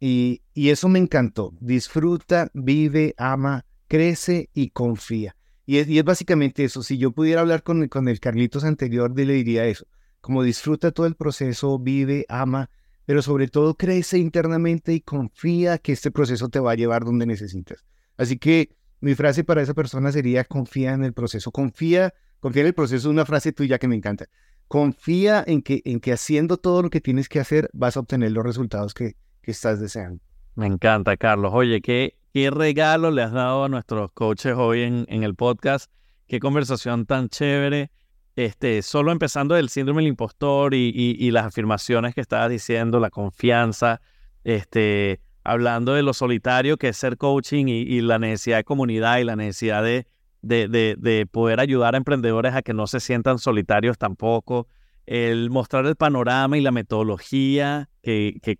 Y, 0.00 0.42
y, 0.52 0.70
eso 0.70 0.88
me 0.88 0.98
encantó. 0.98 1.52
Disfruta, 1.60 2.50
vive, 2.52 3.14
ama, 3.16 3.64
crece 3.86 4.50
y 4.54 4.70
confía. 4.70 5.36
Y 5.66 5.76
es, 5.76 5.88
y 5.88 6.00
es 6.00 6.04
básicamente 6.04 6.64
eso. 6.64 6.82
Si 6.82 6.98
yo 6.98 7.12
pudiera 7.12 7.42
hablar 7.42 7.62
con, 7.62 7.86
con 7.86 8.08
el 8.08 8.18
Carlitos 8.18 8.64
anterior, 8.64 9.16
le 9.16 9.34
diría 9.34 9.66
eso. 9.66 9.86
Como 10.20 10.42
disfruta 10.42 10.90
todo 10.90 11.06
el 11.06 11.14
proceso, 11.14 11.78
vive, 11.78 12.26
ama, 12.28 12.70
pero 13.06 13.22
sobre 13.22 13.48
todo 13.48 13.74
crece 13.74 14.18
internamente 14.18 14.92
y 14.92 15.00
confía 15.00 15.78
que 15.78 15.92
este 15.92 16.10
proceso 16.10 16.48
te 16.48 16.60
va 16.60 16.72
a 16.72 16.76
llevar 16.76 17.04
donde 17.04 17.26
necesitas. 17.26 17.84
Así 18.16 18.38
que 18.38 18.70
mi 19.00 19.14
frase 19.14 19.44
para 19.44 19.62
esa 19.62 19.74
persona 19.74 20.12
sería 20.12 20.44
confía 20.44 20.92
en 20.92 21.04
el 21.04 21.12
proceso, 21.12 21.50
confía, 21.50 22.14
confía 22.40 22.62
en 22.62 22.68
el 22.68 22.74
proceso, 22.74 23.08
es 23.08 23.12
una 23.12 23.26
frase 23.26 23.52
tuya 23.52 23.78
que 23.78 23.88
me 23.88 23.96
encanta. 23.96 24.26
Confía 24.68 25.44
en 25.46 25.62
que, 25.62 25.82
en 25.84 26.00
que 26.00 26.12
haciendo 26.12 26.56
todo 26.56 26.82
lo 26.82 26.90
que 26.90 27.00
tienes 27.00 27.28
que 27.28 27.40
hacer 27.40 27.68
vas 27.74 27.96
a 27.96 28.00
obtener 28.00 28.32
los 28.32 28.44
resultados 28.44 28.94
que, 28.94 29.16
que 29.42 29.50
estás 29.50 29.80
deseando. 29.80 30.22
Me 30.54 30.66
encanta, 30.66 31.16
Carlos. 31.16 31.52
Oye, 31.52 31.82
qué, 31.82 32.16
qué 32.32 32.50
regalo 32.50 33.10
le 33.10 33.22
has 33.22 33.32
dado 33.32 33.64
a 33.64 33.68
nuestros 33.68 34.10
coaches 34.12 34.54
hoy 34.56 34.82
en, 34.82 35.04
en 35.08 35.22
el 35.22 35.34
podcast. 35.34 35.90
Qué 36.26 36.40
conversación 36.40 37.04
tan 37.04 37.28
chévere. 37.28 37.90
Este, 38.36 38.82
solo 38.82 39.12
empezando 39.12 39.54
del 39.54 39.68
síndrome 39.68 40.02
del 40.02 40.08
impostor 40.08 40.74
y, 40.74 41.30
las 41.30 41.46
afirmaciones 41.46 42.14
que 42.14 42.20
estabas 42.20 42.50
diciendo, 42.50 42.98
la 42.98 43.10
confianza, 43.10 44.00
este, 44.42 45.20
hablando 45.44 45.94
de 45.94 46.02
lo 46.02 46.12
solitario 46.12 46.76
que 46.76 46.88
es 46.88 46.96
ser 46.96 47.16
coaching 47.16 47.66
y, 47.68 48.00
la 48.00 48.18
necesidad 48.18 48.56
de 48.56 48.64
comunidad 48.64 49.18
y 49.18 49.24
la 49.24 49.36
necesidad 49.36 49.84
de, 49.84 50.08
de, 50.42 50.66
de, 50.66 50.96
de, 50.98 51.26
poder 51.26 51.60
ayudar 51.60 51.94
a 51.94 51.98
emprendedores 51.98 52.54
a 52.54 52.62
que 52.62 52.74
no 52.74 52.88
se 52.88 52.98
sientan 52.98 53.38
solitarios 53.38 53.98
tampoco, 53.98 54.66
el 55.06 55.50
mostrar 55.50 55.86
el 55.86 55.94
panorama 55.94 56.58
y 56.58 56.60
la 56.60 56.72
metodología 56.72 57.88
que, 58.02 58.40
eh, 58.44 58.56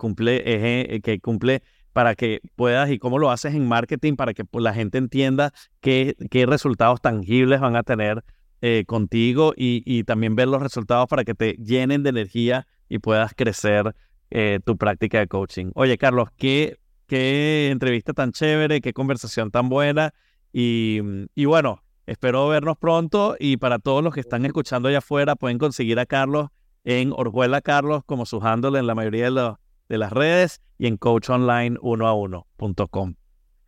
cumple 1.21 1.63
para 1.93 2.15
que 2.15 2.41
puedas 2.55 2.91
y 2.91 2.99
cómo 2.99 3.19
lo 3.19 3.31
haces 3.31 3.55
en 3.55 3.67
marketing 3.67 4.15
para 4.15 4.35
que 4.35 4.45
pues, 4.45 4.63
la 4.63 4.73
gente 4.73 4.99
entienda 4.99 5.53
qué 5.81 6.15
resultados 6.47 7.01
tangibles 7.01 7.61
van 7.61 7.77
a 7.77 7.83
tener 7.83 8.23
eh, 8.67 8.85
contigo 8.87 9.53
y, 9.55 10.05
también 10.05 10.37
ver 10.37 10.49
los 10.49 10.63
resultados 10.63 11.07
para 11.07 11.25
que 11.25 11.35
te 11.35 11.53
llenen 11.63 12.03
de 12.03 12.09
energía 12.09 12.67
y 12.89 12.99
puedas 12.99 13.35
crecer 13.37 13.95
eh, 14.31 14.59
tu 14.65 14.79
práctica 14.79 15.19
de 15.19 15.27
coaching. 15.27 15.71
Oye, 15.75 15.99
Carlos, 15.99 16.31
qué, 16.39 16.79
qué 17.07 17.69
entrevista 17.71 18.15
tan 18.15 18.33
chévere, 18.33 18.81
qué 18.81 18.95
conversación 18.95 19.51
tan 19.51 19.69
buena 19.69 20.15
y, 20.51 20.99
y 21.35 21.45
bueno, 21.45 21.83
espero 22.07 22.49
vernos 22.49 22.79
pronto 22.79 23.37
y 23.39 23.59
para 23.59 23.79
todos 23.79 24.03
los 24.03 24.15
que 24.15 24.21
están 24.21 24.47
escuchando 24.47 24.89
allá 24.89 24.97
afuera 24.99 25.37
pueden 25.37 25.59
conseguir 25.59 25.99
a 25.99 26.07
Carlos 26.07 26.49
en 26.85 27.13
Orjuela 27.13 27.61
Carlos 27.61 28.03
como 28.07 28.25
su 28.25 28.41
handle 28.43 28.79
en 28.79 28.87
la 28.87 28.95
mayoría 28.95 29.31
de, 29.31 29.57
de 29.91 29.99
las 29.99 30.11
redes 30.11 30.63
y 30.79 30.87
en 30.87 30.99
coachonline1a1.com. 30.99 33.15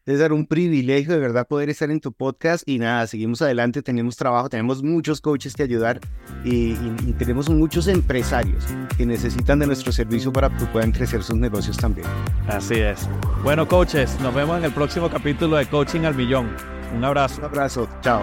César, 0.07 0.33
un 0.33 0.47
privilegio 0.47 1.15
de 1.15 1.19
verdad 1.19 1.49
poder 1.49 1.69
estar 1.69 1.91
en 1.91 1.99
tu 1.99 2.13
podcast 2.13 2.63
y 2.69 2.79
nada, 2.79 3.09
seguimos 3.09 3.43
adelante, 3.43 3.83
tenemos 3.83 4.17
trabajo, 4.17 4.49
tenemos 4.49 4.81
muchos 4.81 5.21
coaches 5.21 5.53
que 5.55 5.65
ayudar 5.65 5.99
y, 6.45 6.75
tenemos 7.19 7.51
muchos 7.51 7.89
empresarios 7.89 8.65
que 8.97 9.05
necesitan 9.05 9.59
de 9.59 9.67
nuestro 9.67 9.91
servicio 9.91 10.33
para 10.33 10.49
que 10.57 10.65
puedan 10.67 10.93
crecer 10.93 11.25
sus 11.25 11.35
negocios 11.35 11.77
también. 11.77 12.07
Así 12.47 12.75
es. 12.75 13.09
Bueno, 13.43 13.67
coaches, 13.67 14.17
nos 14.21 14.33
vemos 14.33 14.59
en 14.59 14.67
el 14.67 14.73
próximo 14.73 15.11
capítulo 15.11 15.57
de 15.57 15.67
Coaching 15.67 16.03
al 16.03 16.15
Millón. 16.15 16.55
Un 16.97 17.05
abrazo. 17.05 17.41
Un 17.41 17.47
abrazo. 17.47 17.89
Chao. 18.01 18.23